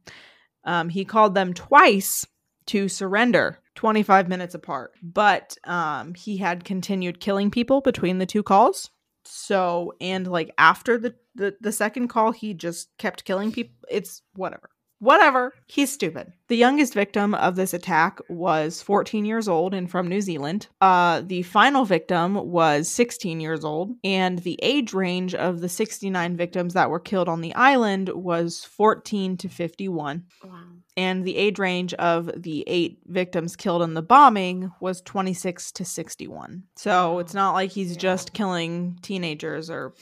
Um, 0.64 0.88
he 0.88 1.04
called 1.04 1.34
them 1.34 1.52
twice 1.54 2.26
to 2.66 2.88
surrender 2.88 3.58
25 3.74 4.28
minutes 4.28 4.54
apart, 4.54 4.92
but 5.02 5.56
um, 5.64 6.14
he 6.14 6.36
had 6.36 6.64
continued 6.64 7.20
killing 7.20 7.50
people 7.50 7.80
between 7.80 8.18
the 8.18 8.26
two 8.26 8.42
calls. 8.42 8.90
So, 9.24 9.94
and 10.00 10.26
like 10.26 10.52
after 10.58 10.98
the, 10.98 11.14
the, 11.34 11.56
the 11.60 11.72
second 11.72 12.08
call, 12.08 12.32
he 12.32 12.54
just 12.54 12.96
kept 12.98 13.24
killing 13.24 13.52
people. 13.52 13.74
It's 13.88 14.22
whatever. 14.34 14.70
Whatever. 15.02 15.52
He's 15.66 15.92
stupid. 15.92 16.32
The 16.46 16.56
youngest 16.56 16.94
victim 16.94 17.34
of 17.34 17.56
this 17.56 17.74
attack 17.74 18.20
was 18.28 18.80
14 18.82 19.24
years 19.24 19.48
old 19.48 19.74
and 19.74 19.90
from 19.90 20.06
New 20.06 20.20
Zealand. 20.20 20.68
Uh, 20.80 21.22
the 21.26 21.42
final 21.42 21.84
victim 21.84 22.34
was 22.52 22.88
16 22.88 23.40
years 23.40 23.64
old, 23.64 23.96
and 24.04 24.38
the 24.38 24.56
age 24.62 24.92
range 24.92 25.34
of 25.34 25.60
the 25.60 25.68
69 25.68 26.36
victims 26.36 26.74
that 26.74 26.88
were 26.88 27.00
killed 27.00 27.28
on 27.28 27.40
the 27.40 27.52
island 27.56 28.10
was 28.10 28.64
14 28.64 29.36
to 29.38 29.48
51. 29.48 30.22
Wow. 30.44 30.50
And 30.96 31.24
the 31.24 31.36
age 31.36 31.58
range 31.58 31.94
of 31.94 32.30
the 32.40 32.62
eight 32.68 33.00
victims 33.06 33.56
killed 33.56 33.82
in 33.82 33.94
the 33.94 34.02
bombing 34.02 34.70
was 34.78 35.00
26 35.00 35.72
to 35.72 35.84
61. 35.84 36.62
So 36.76 37.18
it's 37.18 37.34
not 37.34 37.54
like 37.54 37.72
he's 37.72 37.92
Yeah. 37.92 37.98
just 37.98 38.34
killing 38.34 38.98
teenagers 39.02 39.68
or 39.68 39.94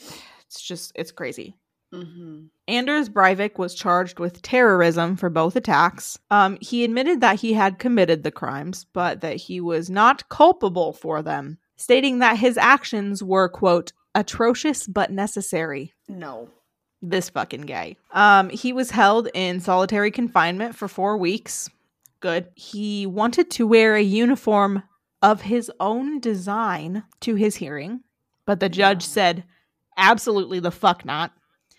it's 0.45 0.61
just, 0.61 0.91
it's 0.93 1.11
crazy. 1.11 1.55
Mm-hmm. 1.93 2.45
Anders 2.67 3.09
Breivik 3.09 3.57
was 3.57 3.75
charged 3.75 4.19
with 4.19 4.41
terrorism 4.41 5.17
for 5.17 5.29
both 5.29 5.55
attacks. 5.55 6.17
Um, 6.29 6.57
he 6.61 6.83
admitted 6.83 7.21
that 7.21 7.39
he 7.41 7.53
had 7.53 7.79
committed 7.79 8.23
the 8.23 8.31
crimes, 8.31 8.85
but 8.93 9.21
that 9.21 9.35
he 9.35 9.59
was 9.59 9.89
not 9.89 10.29
culpable 10.29 10.93
for 10.93 11.21
them, 11.21 11.57
stating 11.75 12.19
that 12.19 12.37
his 12.37 12.57
actions 12.57 13.21
were, 13.21 13.49
quote, 13.49 13.91
atrocious 14.15 14.87
but 14.87 15.11
necessary. 15.11 15.93
No. 16.07 16.49
This 17.01 17.29
fucking 17.29 17.61
guy. 17.61 17.95
Um, 18.11 18.49
he 18.49 18.73
was 18.73 18.91
held 18.91 19.27
in 19.33 19.59
solitary 19.59 20.11
confinement 20.11 20.75
for 20.75 20.87
four 20.87 21.17
weeks. 21.17 21.69
Good. 22.19 22.49
He 22.55 23.05
wanted 23.07 23.49
to 23.51 23.65
wear 23.67 23.95
a 23.95 24.01
uniform 24.01 24.83
of 25.21 25.41
his 25.41 25.71
own 25.79 26.19
design 26.19 27.03
to 27.21 27.35
his 27.35 27.55
hearing, 27.55 28.01
but 28.45 28.59
the 28.59 28.69
judge 28.69 29.03
No. 29.03 29.07
said, 29.07 29.43
absolutely 29.97 30.59
the 30.59 30.71
fuck 30.71 31.03
not. 31.03 31.31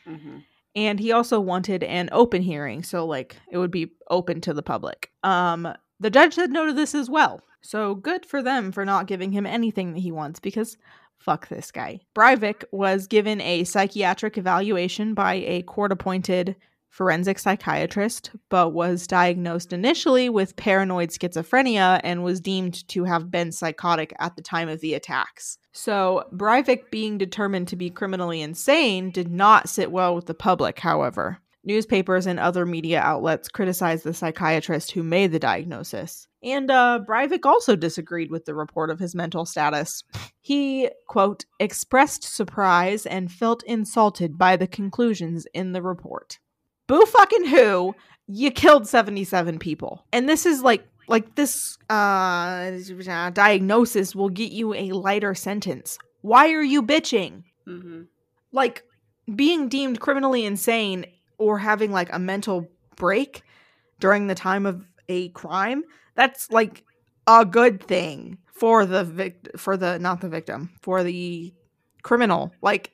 Mm-hmm. 0.06 0.38
And 0.74 0.98
he 0.98 1.12
also 1.12 1.38
wanted 1.38 1.82
an 1.82 2.08
open 2.12 2.42
hearing, 2.42 2.82
so 2.82 3.04
like 3.04 3.36
it 3.50 3.58
would 3.58 3.70
be 3.70 3.92
open 4.10 4.40
to 4.42 4.54
the 4.54 4.62
public. 4.62 5.10
Um, 5.22 5.68
the 6.00 6.10
judge 6.10 6.34
said 6.34 6.50
no 6.50 6.66
to 6.66 6.72
this 6.72 6.94
as 6.94 7.10
well. 7.10 7.42
So 7.60 7.94
good 7.94 8.26
for 8.26 8.42
them 8.42 8.72
for 8.72 8.84
not 8.84 9.06
giving 9.06 9.32
him 9.32 9.46
anything 9.46 9.92
that 9.92 10.00
he 10.00 10.10
wants 10.10 10.40
because 10.40 10.76
fuck 11.18 11.48
this 11.48 11.70
guy. 11.70 12.00
Breivik 12.14 12.64
was 12.72 13.06
given 13.06 13.40
a 13.40 13.64
psychiatric 13.64 14.36
evaluation 14.36 15.14
by 15.14 15.34
a 15.34 15.62
court 15.62 15.92
appointed 15.92 16.56
forensic 16.92 17.38
psychiatrist, 17.38 18.31
but 18.50 18.74
was 18.74 19.07
diagnosed 19.07 19.72
initially 19.72 20.28
with 20.28 20.57
paranoid 20.57 21.09
schizophrenia 21.09 21.98
and 22.05 22.22
was 22.22 22.38
deemed 22.38 22.87
to 22.87 23.05
have 23.05 23.31
been 23.31 23.50
psychotic 23.50 24.12
at 24.18 24.37
the 24.37 24.42
time 24.42 24.68
of 24.68 24.81
the 24.81 24.92
attacks. 24.92 25.57
So, 25.72 26.24
Breivik 26.35 26.90
being 26.90 27.16
determined 27.16 27.68
to 27.68 27.76
be 27.76 27.88
criminally 27.88 28.42
insane 28.42 29.11
did 29.11 29.31
not 29.31 29.70
sit 29.70 29.90
well 29.90 30.14
with 30.14 30.26
the 30.26 30.35
public, 30.35 30.78
however. 30.78 31.38
Newspapers 31.64 32.26
and 32.26 32.38
other 32.38 32.66
media 32.66 33.00
outlets 33.00 33.48
criticized 33.48 34.05
the 34.05 34.12
psychiatrist 34.12 34.90
who 34.90 35.02
made 35.02 35.33
the 35.33 35.38
diagnosis. 35.38 36.26
And 36.42 36.70
uh, 36.70 37.00
Breivik 37.09 37.46
also 37.46 37.74
disagreed 37.74 38.31
with 38.31 38.44
the 38.44 38.55
report 38.55 38.90
of 38.90 38.98
his 38.98 39.14
mental 39.14 39.46
status. 39.46 40.02
He, 40.40 40.90
quote, 41.09 41.46
expressed 41.59 42.24
surprise 42.24 43.07
and 43.07 43.33
felt 43.33 43.62
insulted 43.62 44.37
by 44.37 44.57
the 44.57 44.66
conclusions 44.66 45.46
in 45.55 45.72
the 45.72 45.83
report. 45.83 46.38
Boo 46.92 47.07
fucking 47.07 47.46
who? 47.46 47.94
You 48.26 48.50
killed 48.50 48.87
77 48.87 49.59
people. 49.59 50.05
And 50.12 50.28
this 50.28 50.44
is 50.44 50.61
like 50.61 50.87
like 51.09 51.37
this 51.37 51.78
uh 51.88 52.70
diagnosis 53.33 54.14
will 54.14 54.28
get 54.28 54.52
you 54.52 54.74
a 54.74 54.92
lighter 54.92 55.35
sentence. 55.35 55.96
Why 56.20 56.52
are 56.52 56.62
you 56.62 56.83
bitching? 56.83 57.44
Mm-hmm. 57.66 58.02
Like 58.52 58.85
being 59.35 59.70
deemed 59.70 60.00
criminally 60.00 60.44
insane 60.44 61.07
or 61.38 61.59
having 61.59 61.92
like 61.92 62.12
a 62.12 62.18
mental 62.18 62.68
break 62.96 63.42
during 63.98 64.26
the 64.26 64.35
time 64.35 64.66
of 64.66 64.85
a 65.09 65.31
crime, 65.31 65.85
that's 66.14 66.50
like 66.50 66.85
a 67.26 67.46
good 67.46 67.83
thing 67.83 68.37
for 68.52 68.85
the 68.85 69.02
vic- 69.02 69.48
for 69.57 69.78
the 69.78 69.98
not 69.98 70.20
the 70.20 70.28
victim, 70.28 70.68
for 70.83 71.02
the 71.02 71.55
criminal. 72.02 72.52
Like 72.61 72.90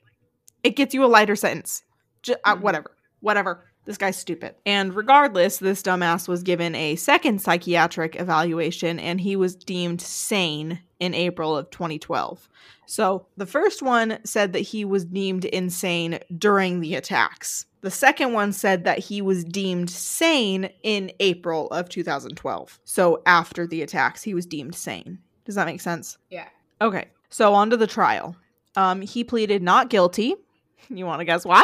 it 0.63 0.77
gets 0.77 0.93
you 0.93 1.03
a 1.03 1.07
lighter 1.07 1.35
sentence. 1.35 1.83
J- 2.23 2.35
uh, 2.45 2.55
Mhm. 2.55 2.61
whatever. 2.61 2.91
Whatever. 3.19 3.65
This 3.89 3.97
guy's 3.97 4.17
stupid. 4.17 4.53
And 4.67 4.95
regardless, 4.95 5.57
this 5.57 5.81
dumbass 5.81 6.27
was 6.27 6.43
given 6.43 6.75
a 6.75 6.95
second 6.95 7.41
psychiatric 7.41 8.17
evaluation 8.17 8.99
and 8.99 9.19
he 9.19 9.35
was 9.35 9.55
deemed 9.55 9.99
sane 9.99 10.81
in 10.99 11.15
April 11.15 11.57
of 11.57 11.71
2012. 11.71 12.47
So 12.85 13.25
the 13.35 13.47
first 13.47 13.81
one 13.81 14.19
said 14.23 14.53
that 14.53 14.59
he 14.59 14.85
was 14.85 15.05
deemed 15.05 15.45
insane 15.45 16.19
during 16.37 16.81
the 16.81 16.93
attacks. 16.93 17.65
The 17.81 17.89
second 17.89 18.33
one 18.33 18.53
said 18.53 18.83
that 18.83 18.99
he 18.99 19.23
was 19.23 19.43
deemed 19.43 19.89
sane 19.89 20.69
in 20.83 21.11
April 21.19 21.67
of 21.69 21.89
2012. 21.89 22.79
So 22.83 23.23
after 23.25 23.65
the 23.65 23.81
attacks, 23.81 24.21
he 24.21 24.35
was 24.35 24.45
deemed 24.45 24.75
sane. 24.75 25.17
Does 25.45 25.55
that 25.55 25.65
make 25.65 25.81
sense? 25.81 26.19
Yeah. 26.29 26.49
Okay. 26.79 27.07
So 27.31 27.55
on 27.55 27.71
to 27.71 27.77
the 27.77 27.87
trial. 27.87 28.35
Um, 28.75 29.01
he 29.01 29.23
pleaded 29.23 29.63
not 29.63 29.89
guilty. 29.89 30.35
You 30.91 31.05
want 31.05 31.19
to 31.19 31.25
guess 31.25 31.43
why? 31.43 31.63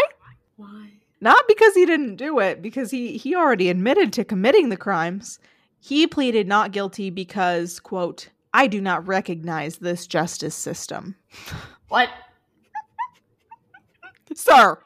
Not 1.21 1.45
because 1.47 1.73
he 1.73 1.85
didn't 1.85 2.17
do 2.17 2.39
it, 2.39 2.61
because 2.61 2.91
he 2.91 3.17
he 3.17 3.35
already 3.35 3.69
admitted 3.69 4.11
to 4.13 4.23
committing 4.25 4.69
the 4.69 4.77
crimes. 4.77 5.39
He 5.79 6.07
pleaded 6.07 6.47
not 6.47 6.71
guilty 6.71 7.09
because, 7.09 7.79
quote, 7.79 8.29
I 8.53 8.67
do 8.67 8.81
not 8.81 9.07
recognize 9.07 9.77
this 9.77 10.07
justice 10.07 10.55
system. 10.55 11.15
What? 11.89 12.09
Sir, 14.35 14.79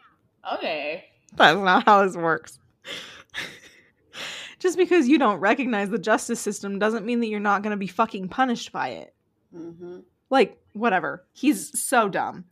Okay. 0.53 1.05
that's 1.35 1.57
not 1.59 1.85
how 1.85 2.05
this 2.05 2.15
works. 2.17 2.59
Just 4.59 4.77
because 4.77 5.07
you 5.07 5.17
don't 5.17 5.39
recognize 5.39 5.89
the 5.89 5.97
justice 5.97 6.39
system 6.39 6.79
doesn't 6.79 7.05
mean 7.05 7.21
that 7.21 7.27
you're 7.27 7.39
not 7.39 7.63
going 7.63 7.71
to 7.71 7.77
be 7.77 7.87
fucking 7.87 8.27
punished 8.27 8.71
by 8.71 8.89
it. 8.89 9.13
Mm-hmm. 9.55 9.99
Like, 10.29 10.59
whatever. 10.73 11.25
He's 11.31 11.79
so 11.81 12.09
dumb. 12.09 12.43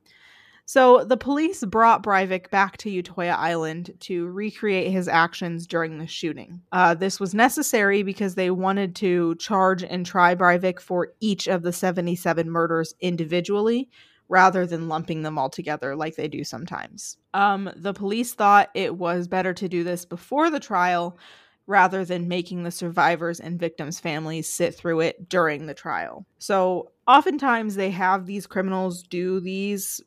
So 0.67 1.05
the 1.05 1.15
police 1.15 1.63
brought 1.63 2.03
Breivik 2.03 2.49
back 2.49 2.75
to 2.79 2.89
Utoya 2.89 3.37
Island 3.37 3.93
to 4.01 4.27
recreate 4.27 4.91
his 4.91 5.07
actions 5.07 5.65
during 5.65 5.97
the 5.97 6.07
shooting. 6.07 6.61
Uh, 6.73 6.93
this 6.93 7.21
was 7.21 7.33
necessary 7.33 8.03
because 8.03 8.35
they 8.35 8.51
wanted 8.51 8.93
to 8.97 9.35
charge 9.35 9.81
and 9.81 10.05
try 10.05 10.35
Breivik 10.35 10.81
for 10.81 11.13
each 11.21 11.47
of 11.47 11.63
the 11.63 11.71
77 11.71 12.51
murders 12.51 12.93
individually 12.99 13.89
rather 14.27 14.65
than 14.65 14.89
lumping 14.89 15.21
them 15.21 15.37
all 15.37 15.49
together 15.49 15.95
like 15.95 16.17
they 16.17 16.27
do 16.27 16.43
sometimes. 16.43 17.17
Um, 17.33 17.71
the 17.77 17.93
police 17.93 18.33
thought 18.33 18.69
it 18.73 18.97
was 18.97 19.29
better 19.29 19.53
to 19.53 19.69
do 19.69 19.85
this 19.85 20.03
before 20.03 20.49
the 20.49 20.59
trial 20.59 21.17
rather 21.65 22.03
than 22.03 22.27
making 22.27 22.63
the 22.63 22.71
survivors 22.71 23.39
and 23.39 23.57
victims' 23.57 24.01
families 24.01 24.51
sit 24.51 24.75
through 24.75 24.99
it 24.99 25.29
during 25.29 25.65
the 25.65 25.73
trial. 25.73 26.25
So, 26.39 26.91
oftentimes 27.07 27.75
they 27.75 27.91
have 27.91 28.25
these 28.25 28.47
criminals 28.47 29.03
do 29.03 29.39
these 29.39 30.01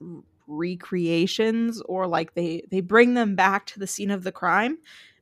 recreations 0.51 1.81
or 1.83 2.07
like 2.07 2.35
they 2.35 2.65
they 2.71 2.81
bring 2.81 3.15
them 3.15 3.35
back 3.35 3.67
to 3.67 3.79
the 3.79 3.87
scene 3.87 4.11
of 4.11 4.25
the 4.25 4.33
crime 4.33 4.79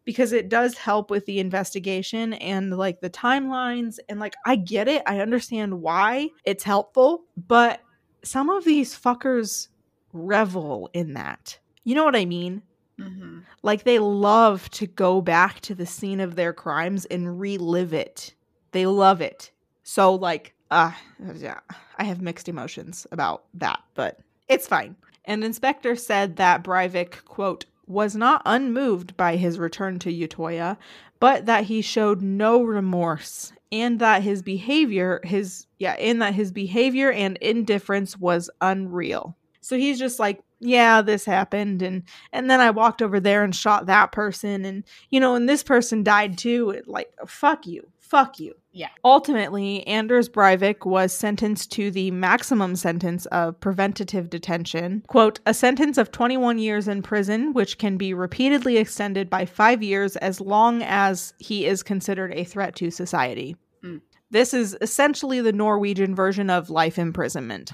because 0.08 0.32
it 0.32 0.48
does 0.48 0.74
help 0.74 1.10
with 1.10 1.26
the 1.26 1.38
investigation 1.38 2.32
and 2.32 2.74
like 2.74 3.00
the 3.02 3.10
timelines 3.10 3.98
and 4.08 4.18
like 4.18 4.34
I 4.46 4.56
get 4.56 4.88
it. 4.88 5.02
I 5.06 5.20
understand 5.20 5.82
why 5.82 6.30
it's 6.44 6.64
helpful, 6.64 7.24
but 7.36 7.82
some 8.24 8.48
of 8.48 8.64
these 8.64 8.98
fuckers 8.98 9.68
revel 10.14 10.88
in 10.94 11.12
that. 11.12 11.58
You 11.84 11.94
know 11.94 12.06
what 12.06 12.16
I 12.16 12.24
mean? 12.24 12.62
Mm-hmm. 12.98 13.40
Like 13.62 13.84
they 13.84 13.98
love 13.98 14.70
to 14.70 14.86
go 14.86 15.20
back 15.20 15.60
to 15.60 15.74
the 15.74 15.84
scene 15.84 16.20
of 16.20 16.36
their 16.36 16.54
crimes 16.54 17.04
and 17.04 17.38
relive 17.38 17.92
it. 17.92 18.34
They 18.72 18.86
love 18.86 19.20
it. 19.20 19.50
So 19.82 20.14
like 20.14 20.54
uh 20.70 20.92
yeah, 21.34 21.60
I 21.98 22.04
have 22.04 22.22
mixed 22.22 22.48
emotions 22.48 23.06
about 23.12 23.44
that, 23.52 23.80
but 23.94 24.20
it's 24.48 24.66
fine. 24.66 24.96
An 25.28 25.42
inspector 25.42 25.94
said 25.94 26.36
that 26.36 26.64
Breivik, 26.64 27.22
quote, 27.26 27.66
was 27.86 28.16
not 28.16 28.40
unmoved 28.46 29.14
by 29.14 29.36
his 29.36 29.58
return 29.58 29.98
to 30.00 30.10
Utoya, 30.10 30.78
but 31.20 31.44
that 31.44 31.64
he 31.64 31.82
showed 31.82 32.22
no 32.22 32.62
remorse 32.62 33.52
and 33.70 33.98
that 33.98 34.22
his 34.22 34.40
behavior, 34.40 35.20
his 35.24 35.66
yeah, 35.78 35.92
and 35.92 36.22
that 36.22 36.34
his 36.34 36.50
behavior 36.50 37.12
and 37.12 37.36
indifference 37.42 38.16
was 38.16 38.48
unreal. 38.62 39.36
So 39.60 39.76
he's 39.76 39.98
just 39.98 40.18
like, 40.18 40.42
yeah, 40.60 41.02
this 41.02 41.26
happened 41.26 41.82
and 41.82 42.04
and 42.32 42.50
then 42.50 42.60
I 42.60 42.70
walked 42.70 43.02
over 43.02 43.20
there 43.20 43.44
and 43.44 43.54
shot 43.54 43.84
that 43.84 44.12
person 44.12 44.64
and 44.64 44.82
you 45.10 45.20
know, 45.20 45.34
and 45.34 45.46
this 45.46 45.62
person 45.62 46.02
died 46.02 46.38
too. 46.38 46.80
Like 46.86 47.12
fuck 47.26 47.66
you. 47.66 47.86
Fuck 47.98 48.40
you. 48.40 48.54
Yeah. 48.78 48.90
Ultimately, 49.04 49.84
Anders 49.88 50.28
Breivik 50.28 50.86
was 50.86 51.12
sentenced 51.12 51.72
to 51.72 51.90
the 51.90 52.12
maximum 52.12 52.76
sentence 52.76 53.26
of 53.26 53.58
preventative 53.58 54.30
detention. 54.30 55.02
Quote, 55.08 55.40
a 55.46 55.52
sentence 55.52 55.98
of 55.98 56.12
21 56.12 56.60
years 56.60 56.86
in 56.86 57.02
prison, 57.02 57.52
which 57.54 57.78
can 57.78 57.96
be 57.96 58.14
repeatedly 58.14 58.76
extended 58.76 59.28
by 59.28 59.46
five 59.46 59.82
years 59.82 60.14
as 60.18 60.40
long 60.40 60.84
as 60.84 61.34
he 61.38 61.66
is 61.66 61.82
considered 61.82 62.32
a 62.34 62.44
threat 62.44 62.76
to 62.76 62.92
society. 62.92 63.56
Mm. 63.82 64.00
This 64.30 64.54
is 64.54 64.76
essentially 64.80 65.40
the 65.40 65.52
Norwegian 65.52 66.14
version 66.14 66.48
of 66.48 66.70
life 66.70 67.00
imprisonment. 67.00 67.72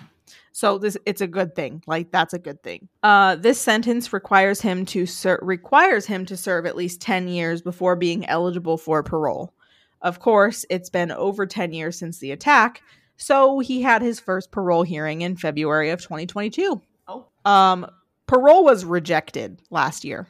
So 0.52 0.78
this 0.78 0.96
it's 1.04 1.20
a 1.20 1.26
good 1.26 1.54
thing. 1.54 1.82
Like 1.86 2.12
that's 2.12 2.32
a 2.32 2.38
good 2.38 2.62
thing. 2.62 2.88
Uh, 3.02 3.36
this 3.36 3.60
sentence 3.60 4.10
requires 4.14 4.62
him 4.62 4.86
to 4.86 5.04
ser- 5.04 5.40
requires 5.42 6.06
him 6.06 6.24
to 6.26 6.36
serve 6.36 6.64
at 6.64 6.76
least 6.76 7.02
10 7.02 7.28
years 7.28 7.60
before 7.60 7.94
being 7.94 8.24
eligible 8.24 8.78
for 8.78 9.02
parole. 9.02 9.52
Of 10.04 10.20
course, 10.20 10.64
it's 10.70 10.90
been 10.90 11.10
over 11.10 11.46
10 11.46 11.72
years 11.72 11.98
since 11.98 12.18
the 12.18 12.30
attack, 12.30 12.82
so 13.16 13.58
he 13.58 13.82
had 13.82 14.02
his 14.02 14.20
first 14.20 14.52
parole 14.52 14.82
hearing 14.82 15.22
in 15.22 15.36
February 15.36 15.90
of 15.90 16.00
2022. 16.02 16.80
Oh, 17.08 17.26
Um, 17.44 17.86
parole 18.26 18.64
was 18.64 18.84
rejected 18.84 19.60
last 19.70 20.04
year 20.04 20.28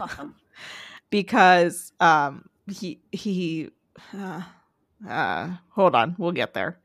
because 1.10 1.92
um, 2.00 2.48
he 2.68 3.00
he 3.12 3.70
uh, 4.16 4.42
uh, 5.08 5.50
hold 5.70 5.94
on, 5.94 6.16
we'll 6.18 6.32
get 6.32 6.52
there. 6.54 6.78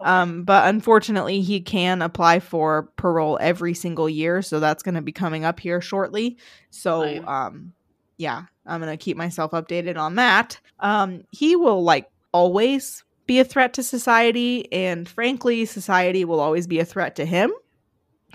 Um, 0.00 0.44
but 0.44 0.68
unfortunately, 0.68 1.40
he 1.40 1.60
can 1.60 2.02
apply 2.02 2.40
for 2.40 2.90
parole 2.96 3.38
every 3.40 3.74
single 3.74 4.08
year, 4.08 4.42
so 4.42 4.60
that's 4.60 4.82
going 4.82 4.96
to 4.96 5.02
be 5.02 5.12
coming 5.12 5.44
up 5.44 5.60
here 5.60 5.80
shortly. 5.80 6.36
So, 6.70 7.04
um, 7.26 7.72
yeah, 8.18 8.42
I'm 8.66 8.80
going 8.80 8.90
to 8.96 9.02
keep 9.02 9.16
myself 9.16 9.50
updated 9.52 9.96
on 9.96 10.14
that. 10.16 10.58
Um, 10.80 11.24
he 11.30 11.54
will 11.56 11.82
like 11.82 12.08
always 12.32 13.04
be 13.26 13.38
a 13.40 13.44
threat 13.44 13.74
to 13.74 13.82
society, 13.82 14.70
and 14.72 15.08
frankly, 15.08 15.64
society 15.64 16.24
will 16.24 16.40
always 16.40 16.66
be 16.66 16.78
a 16.78 16.84
threat 16.84 17.16
to 17.16 17.24
him 17.24 17.52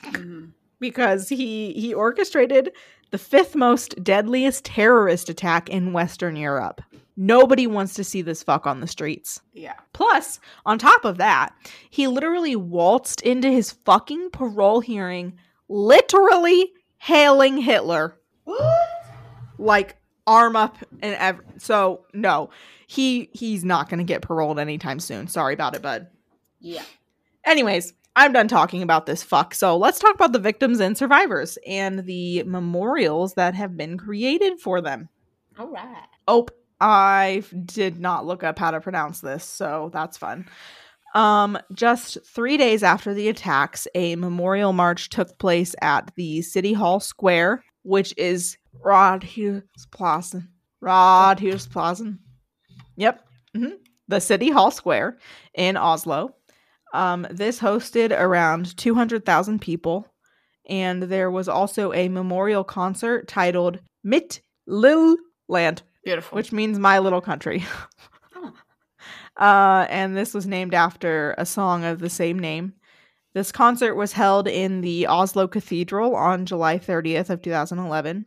Mhm. 0.02 0.52
because 0.80 1.30
he 1.30 1.74
he 1.74 1.94
orchestrated 1.94 2.72
the 3.12 3.18
fifth 3.18 3.56
most 3.56 4.02
deadliest 4.04 4.66
terrorist 4.66 5.30
attack 5.30 5.68
in 5.70 5.94
Western 5.94 6.36
Europe. 6.36 6.82
Nobody 7.18 7.68
wants 7.68 7.96
to 7.96 8.04
see 8.04 8.22
this 8.22 8.44
fuck 8.44 8.66
on 8.66 8.80
the 8.80 8.88
streets. 8.88 9.42
Yeah. 9.54 9.74
Plus, 9.94 10.40
on 10.66 10.78
top 10.80 11.04
of 11.04 11.18
that, 11.18 11.54
he 11.90 12.08
literally 12.08 12.56
waltzed 12.56 13.22
into 13.22 13.50
his 13.52 13.72
fucking 13.72 14.30
parole 14.32 14.80
hearing, 14.80 15.34
literally 15.68 16.72
hailing 16.98 17.58
Hitler. 17.58 18.16
What? 18.46 18.90
Like 19.58 19.98
arm 20.30 20.56
up 20.56 20.78
and 21.02 21.16
ev- 21.16 21.42
so 21.58 22.06
no, 22.14 22.52
he 22.88 23.30
he's 23.34 23.66
not 23.66 23.90
going 23.90 23.98
to 23.98 24.04
get 24.04 24.22
paroled 24.22 24.60
anytime 24.60 25.00
soon. 25.00 25.28
Sorry 25.28 25.54
about 25.54 25.76
it, 25.76 25.82
bud. 25.82 26.08
Yeah. 26.60 26.84
Anyways, 27.46 27.94
I'm 28.16 28.32
done 28.32 28.48
talking 28.48 28.84
about 28.84 29.06
this 29.06 29.24
fuck. 29.24 29.54
So 29.56 29.76
let's 29.76 30.00
talk 30.00 30.14
about 30.14 30.32
the 30.32 30.40
victims 30.40 30.80
and 30.80 30.98
survivors 30.98 31.58
and 31.66 32.06
the 32.06 32.44
memorials 32.44 33.34
that 33.34 33.56
have 33.56 33.76
been 33.76 33.98
created 33.98 34.60
for 34.60 34.82
them. 34.82 35.10
All 35.58 35.68
right. 35.68 36.06
Oh, 36.28 36.48
I 36.80 37.44
did 37.66 38.00
not 38.00 38.26
look 38.26 38.44
up 38.44 38.60
how 38.60 38.72
to 38.72 38.82
pronounce 38.82 39.22
this, 39.22 39.44
so 39.44 39.90
that's 39.92 40.18
fun. 40.18 40.48
Um, 41.16 41.58
just 41.74 42.20
three 42.24 42.56
days 42.56 42.84
after 42.84 43.14
the 43.14 43.30
attacks, 43.30 43.88
a 43.96 44.16
memorial 44.16 44.74
march 44.74 45.10
took 45.10 45.38
place 45.40 45.76
at 45.82 46.12
the 46.16 46.42
City 46.44 46.74
Hall 46.74 47.00
Square, 47.00 47.64
which 47.84 48.14
is 48.16 48.58
Rådhusplatsen. 48.84 50.48
Rådhusplatsen. 50.84 52.18
Yep. 52.96 53.22
hmm 53.56 53.66
The 54.08 54.20
City 54.20 54.50
Hall 54.50 54.72
Square 54.72 55.18
in 55.54 55.78
Oslo. 55.78 56.36
Um, 56.94 57.28
this 57.30 57.60
hosted 57.60 58.12
around 58.18 58.76
200,000 58.78 59.60
people, 59.60 60.08
and 60.68 61.04
there 61.04 61.30
was 61.30 61.48
also 61.48 61.94
a 61.94 62.10
memorial 62.10 62.64
concert 62.64 63.28
titled 63.28 63.80
Mitt 64.04 64.42
Lille 64.66 65.16
Land 65.48 65.84
Beautiful. 66.04 66.36
which 66.36 66.52
means 66.52 66.80
my 66.80 67.00
little 67.00 67.22
country. 67.22 67.64
Uh, 69.38 69.86
and 69.90 70.18
this 70.18 70.34
was 70.34 70.46
named 70.46 70.74
after 70.74 71.34
a 71.38 71.46
song 71.46 71.86
of 71.86 72.00
the 72.00 72.10
same 72.10 72.38
name. 72.38 72.74
This 73.34 73.54
concert 73.54 73.96
was 73.96 74.12
held 74.12 74.50
in 74.50 74.82
the 74.82 75.08
Oslo 75.08 75.48
Cathedral 75.48 76.14
on 76.14 76.46
July 76.46 76.78
30th 76.78 77.30
of 77.30 77.42
2011, 77.42 78.26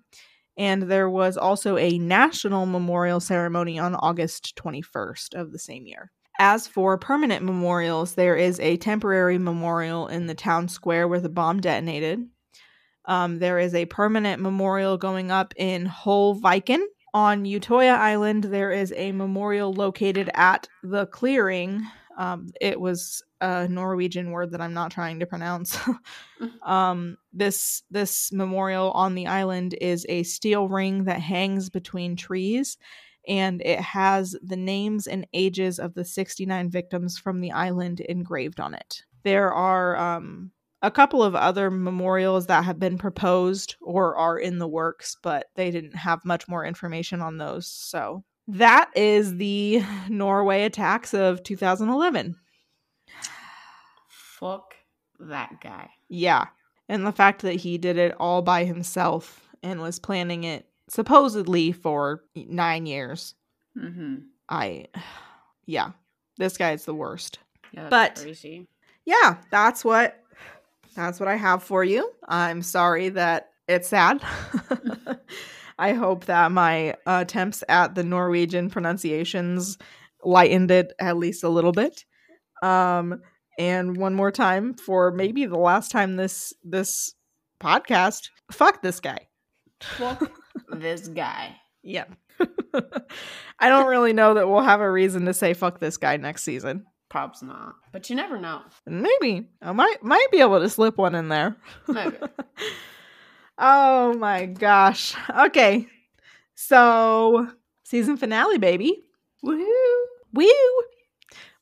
and 0.57 0.83
there 0.85 1.09
was 1.09 1.37
also 1.37 1.77
a 1.77 1.99
national 1.99 2.67
memorial 2.67 3.21
ceremony 3.21 3.79
on 3.79 3.95
August 3.95 4.55
21st 4.57 5.35
of 5.35 5.53
the 5.53 5.59
same 5.59 5.87
year. 5.87 6.11
As 6.39 6.67
for 6.67 6.99
permanent 6.99 7.45
memorials, 7.45 8.15
there 8.15 8.37
is 8.37 8.59
a 8.61 8.77
temporary 8.79 9.39
memorial 9.39 10.09
in 10.09 10.27
the 10.27 10.35
town 10.35 10.69
square 10.69 11.07
where 11.07 11.21
the 11.21 11.29
bomb 11.29 11.61
detonated. 11.61 12.27
Um, 13.05 13.39
there 13.39 13.59
is 13.59 13.75
a 13.75 13.87
permanent 13.87 14.41
memorial 14.41 14.97
going 14.97 15.31
up 15.31 15.53
in 15.57 15.87
Holviken, 15.87 16.83
on 17.15 17.45
Utoya 17.45 17.95
Island, 17.97 18.45
there 18.45 18.71
is 18.73 18.93
a 18.97 19.13
memorial 19.13 19.73
located 19.73 20.31
at 20.35 20.67
the 20.83 21.07
clearing. 21.07 21.87
Um, 22.17 22.49
it 22.61 22.81
was 22.81 23.23
a 23.43 23.69
Norwegian 23.69 24.31
word 24.31 24.53
that 24.53 24.61
I'm 24.61 24.73
not 24.73 24.93
trying 24.93 25.21
to 25.21 25.27
pronounce. 25.27 25.77
um, 26.63 27.19
this 27.33 27.83
this 27.91 28.33
memorial 28.33 28.93
on 28.93 29.15
the 29.15 29.27
island 29.27 29.75
is 29.81 30.07
a 30.09 30.23
steel 30.23 30.69
ring 30.69 31.05
that 31.05 31.21
hangs 31.21 31.69
between 31.69 32.17
trees, 32.17 32.79
and 33.29 33.61
it 33.63 33.81
has 33.81 34.37
the 34.43 34.57
names 34.57 35.07
and 35.07 35.27
ages 35.35 35.79
of 35.79 35.95
the 35.95 36.05
69 36.05 36.71
victims 36.71 37.19
from 37.19 37.41
the 37.41 37.51
island 37.51 38.01
engraved 38.01 38.61
on 38.61 38.75
it. 38.75 39.03
There 39.25 39.53
are 39.53 39.97
um, 39.97 40.53
a 40.81 40.91
couple 40.91 41.23
of 41.23 41.35
other 41.35 41.71
memorials 41.71 42.47
that 42.47 42.65
have 42.65 42.79
been 42.79 42.97
proposed 42.97 43.75
or 43.81 44.17
are 44.17 44.39
in 44.39 44.59
the 44.59 44.69
works, 44.69 45.17
but 45.21 45.47
they 45.57 45.71
didn't 45.71 45.97
have 45.97 46.25
much 46.25 46.49
more 46.49 46.65
information 46.65 47.21
on 47.21 47.39
those. 47.39 47.67
So 47.67 48.25
that 48.49 48.91
is 48.97 49.37
the 49.37 49.83
Norway 50.09 50.65
attacks 50.65 51.15
of 51.15 51.43
2011. 51.43 52.37
Fuck 54.43 54.75
that 55.21 55.61
guy. 55.63 55.89
Yeah. 56.09 56.47
And 56.89 57.07
the 57.07 57.13
fact 57.13 57.43
that 57.43 57.55
he 57.55 57.79
did 57.79 57.97
it 57.97 58.15
all 58.19 58.43
by 58.43 58.65
himself 58.65 59.49
and 59.63 59.81
was 59.81 59.99
planning 60.01 60.43
it 60.45 60.67
supposedly 60.89 61.71
for 61.71 62.25
nine 62.35 62.87
years. 62.87 63.35
Mm-hmm. 63.79 64.17
I, 64.49 64.87
yeah, 65.67 65.91
this 66.39 66.57
guy's 66.59 66.85
the 66.85 66.95
worst. 66.95 67.39
Yeah, 67.73 67.89
But- 67.89 68.17
crazy. 68.17 68.67
yeah, 69.07 69.37
that's 69.51 69.85
what 69.85 70.19
that's 70.97 71.19
what 71.21 71.29
I 71.29 71.37
have 71.37 71.63
for 71.63 71.83
you. 71.85 72.11
I'm 72.29 72.61
sorry 72.61 73.09
that 73.11 73.51
it's 73.69 73.89
sad. 73.89 74.21
I 75.79 75.95
hope 75.95 76.27
that 76.27 76.53
my 76.53 76.97
attempts 77.07 77.65
at 77.69 77.95
the 77.95 78.05
Norwegian 78.05 78.69
pronunciations 78.69 79.79
lightened 80.23 80.71
it 80.71 80.93
at 80.99 81.17
least 81.17 81.45
a 81.45 81.49
little 81.49 81.73
bit. 81.73 82.05
Um 82.63 83.23
and 83.59 83.97
one 83.97 84.15
more 84.15 84.31
time 84.31 84.75
for 84.75 85.11
maybe 85.11 85.47
the 85.47 85.59
last 85.59 85.91
time 85.91 86.17
this 86.17 86.53
this 86.65 87.15
podcast, 87.61 88.29
fuck 88.51 88.83
this 88.83 89.01
guy. 89.01 89.29
Fuck 89.81 90.31
this 90.73 91.09
guy. 91.09 91.57
Yeah. 91.83 92.05
I 93.59 93.69
don't 93.69 93.87
really 93.89 94.13
know 94.13 94.35
that 94.35 94.49
we'll 94.49 94.63
have 94.63 94.81
a 94.81 94.91
reason 94.91 95.27
to 95.27 95.35
say 95.35 95.55
fuck 95.55 95.81
this 95.81 95.97
guy 95.97 96.17
next 96.17 96.43
season. 96.43 96.87
Probs 97.11 97.43
not. 97.43 97.75
But 97.93 98.09
you 98.09 98.17
never 98.17 98.39
know. 98.41 98.63
Maybe 98.87 99.49
I 99.61 99.73
might 99.73 100.03
might 100.03 100.29
be 100.31 100.41
able 100.41 100.61
to 100.61 100.69
slip 100.69 100.97
one 100.97 101.15
in 101.15 101.29
there. 101.29 101.57
Maybe. 101.87 102.17
oh 103.59 104.15
my 104.15 104.47
gosh. 104.47 105.15
Okay. 105.31 105.87
So, 106.55 107.49
season 107.85 108.17
finale, 108.17 108.59
baby. 108.59 109.05
Woohoo! 109.45 110.03
Woo! 110.33 110.47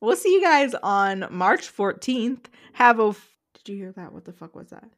We'll 0.01 0.17
see 0.17 0.33
you 0.33 0.41
guys 0.43 0.75
on 0.83 1.27
March 1.31 1.75
14th. 1.75 2.47
Have 2.75 3.01
a. 3.01 3.09
F- 3.09 3.29
Did 3.55 3.73
you 3.73 3.77
hear 3.79 3.93
that? 3.93 4.13
What 4.13 4.25
the 4.25 4.33
fuck 4.33 4.55
was 4.55 4.71
that? 4.71 4.89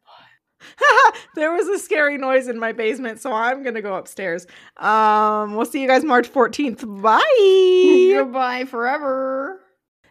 there 1.35 1.53
was 1.53 1.67
a 1.69 1.79
scary 1.79 2.19
noise 2.19 2.47
in 2.49 2.59
my 2.59 2.73
basement, 2.73 3.21
so 3.21 3.33
I'm 3.33 3.63
gonna 3.63 3.83
go 3.83 3.97
upstairs. 3.97 4.47
Um, 4.77 5.57
we'll 5.57 5.67
see 5.67 5.83
you 5.83 5.89
guys 5.89 6.05
March 6.05 6.33
14th. 6.33 7.03
Bye. 7.03 8.13
Goodbye 8.23 8.65
forever. 8.67 9.61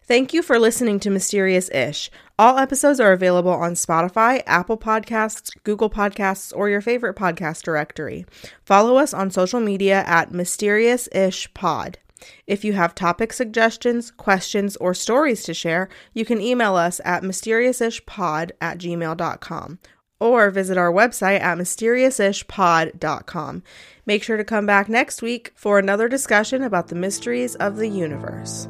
Thank 0.04 0.34
you 0.34 0.42
for 0.42 0.60
listening 0.60 1.00
to 1.02 1.10
Mysterious 1.10 1.70
Ish. 1.70 2.12
All 2.38 2.58
episodes 2.58 3.00
are 3.00 3.14
available 3.14 3.52
on 3.52 3.76
Spotify, 3.76 4.44
Apple 4.46 4.78
Podcasts, 4.78 5.52
Google 5.64 5.90
Podcasts, 5.90 6.52
or 6.54 6.68
your 6.70 6.82
favorite 6.82 7.16
podcast 7.16 7.62
directory. 7.62 8.26
Follow 8.66 8.98
us 8.98 9.14
on 9.14 9.32
social 9.32 9.62
media 9.62 10.04
at 10.06 10.34
Mysterious 10.34 11.08
Ish 11.14 11.54
Pod. 11.54 12.00
If 12.48 12.64
you 12.64 12.72
have 12.74 12.96
topic 12.96 13.34
suggestions, 13.34 14.12
questions, 14.12 14.76
or 14.78 14.94
stories 14.94 15.44
to 15.44 15.54
share, 15.54 15.90
you 16.14 16.24
can 16.26 16.42
email 16.42 16.76
us 16.76 17.02
at 17.04 17.24
mysteriousishpod 17.24 18.52
at 18.60 18.78
gmail.com 18.78 19.80
or 20.20 20.52
visit 20.52 20.78
our 20.78 20.92
website 20.92 21.40
at 21.42 21.58
mysteriousishpod.com. 21.58 23.64
Make 24.06 24.24
sure 24.24 24.38
to 24.38 24.44
come 24.44 24.66
back 24.66 24.88
next 24.88 25.22
week 25.22 25.52
for 25.56 25.80
another 25.80 26.08
discussion 26.08 26.64
about 26.64 26.88
the 26.90 26.96
mysteries 26.96 27.56
of 27.56 27.78
the 27.78 27.90
universe. 27.90 28.68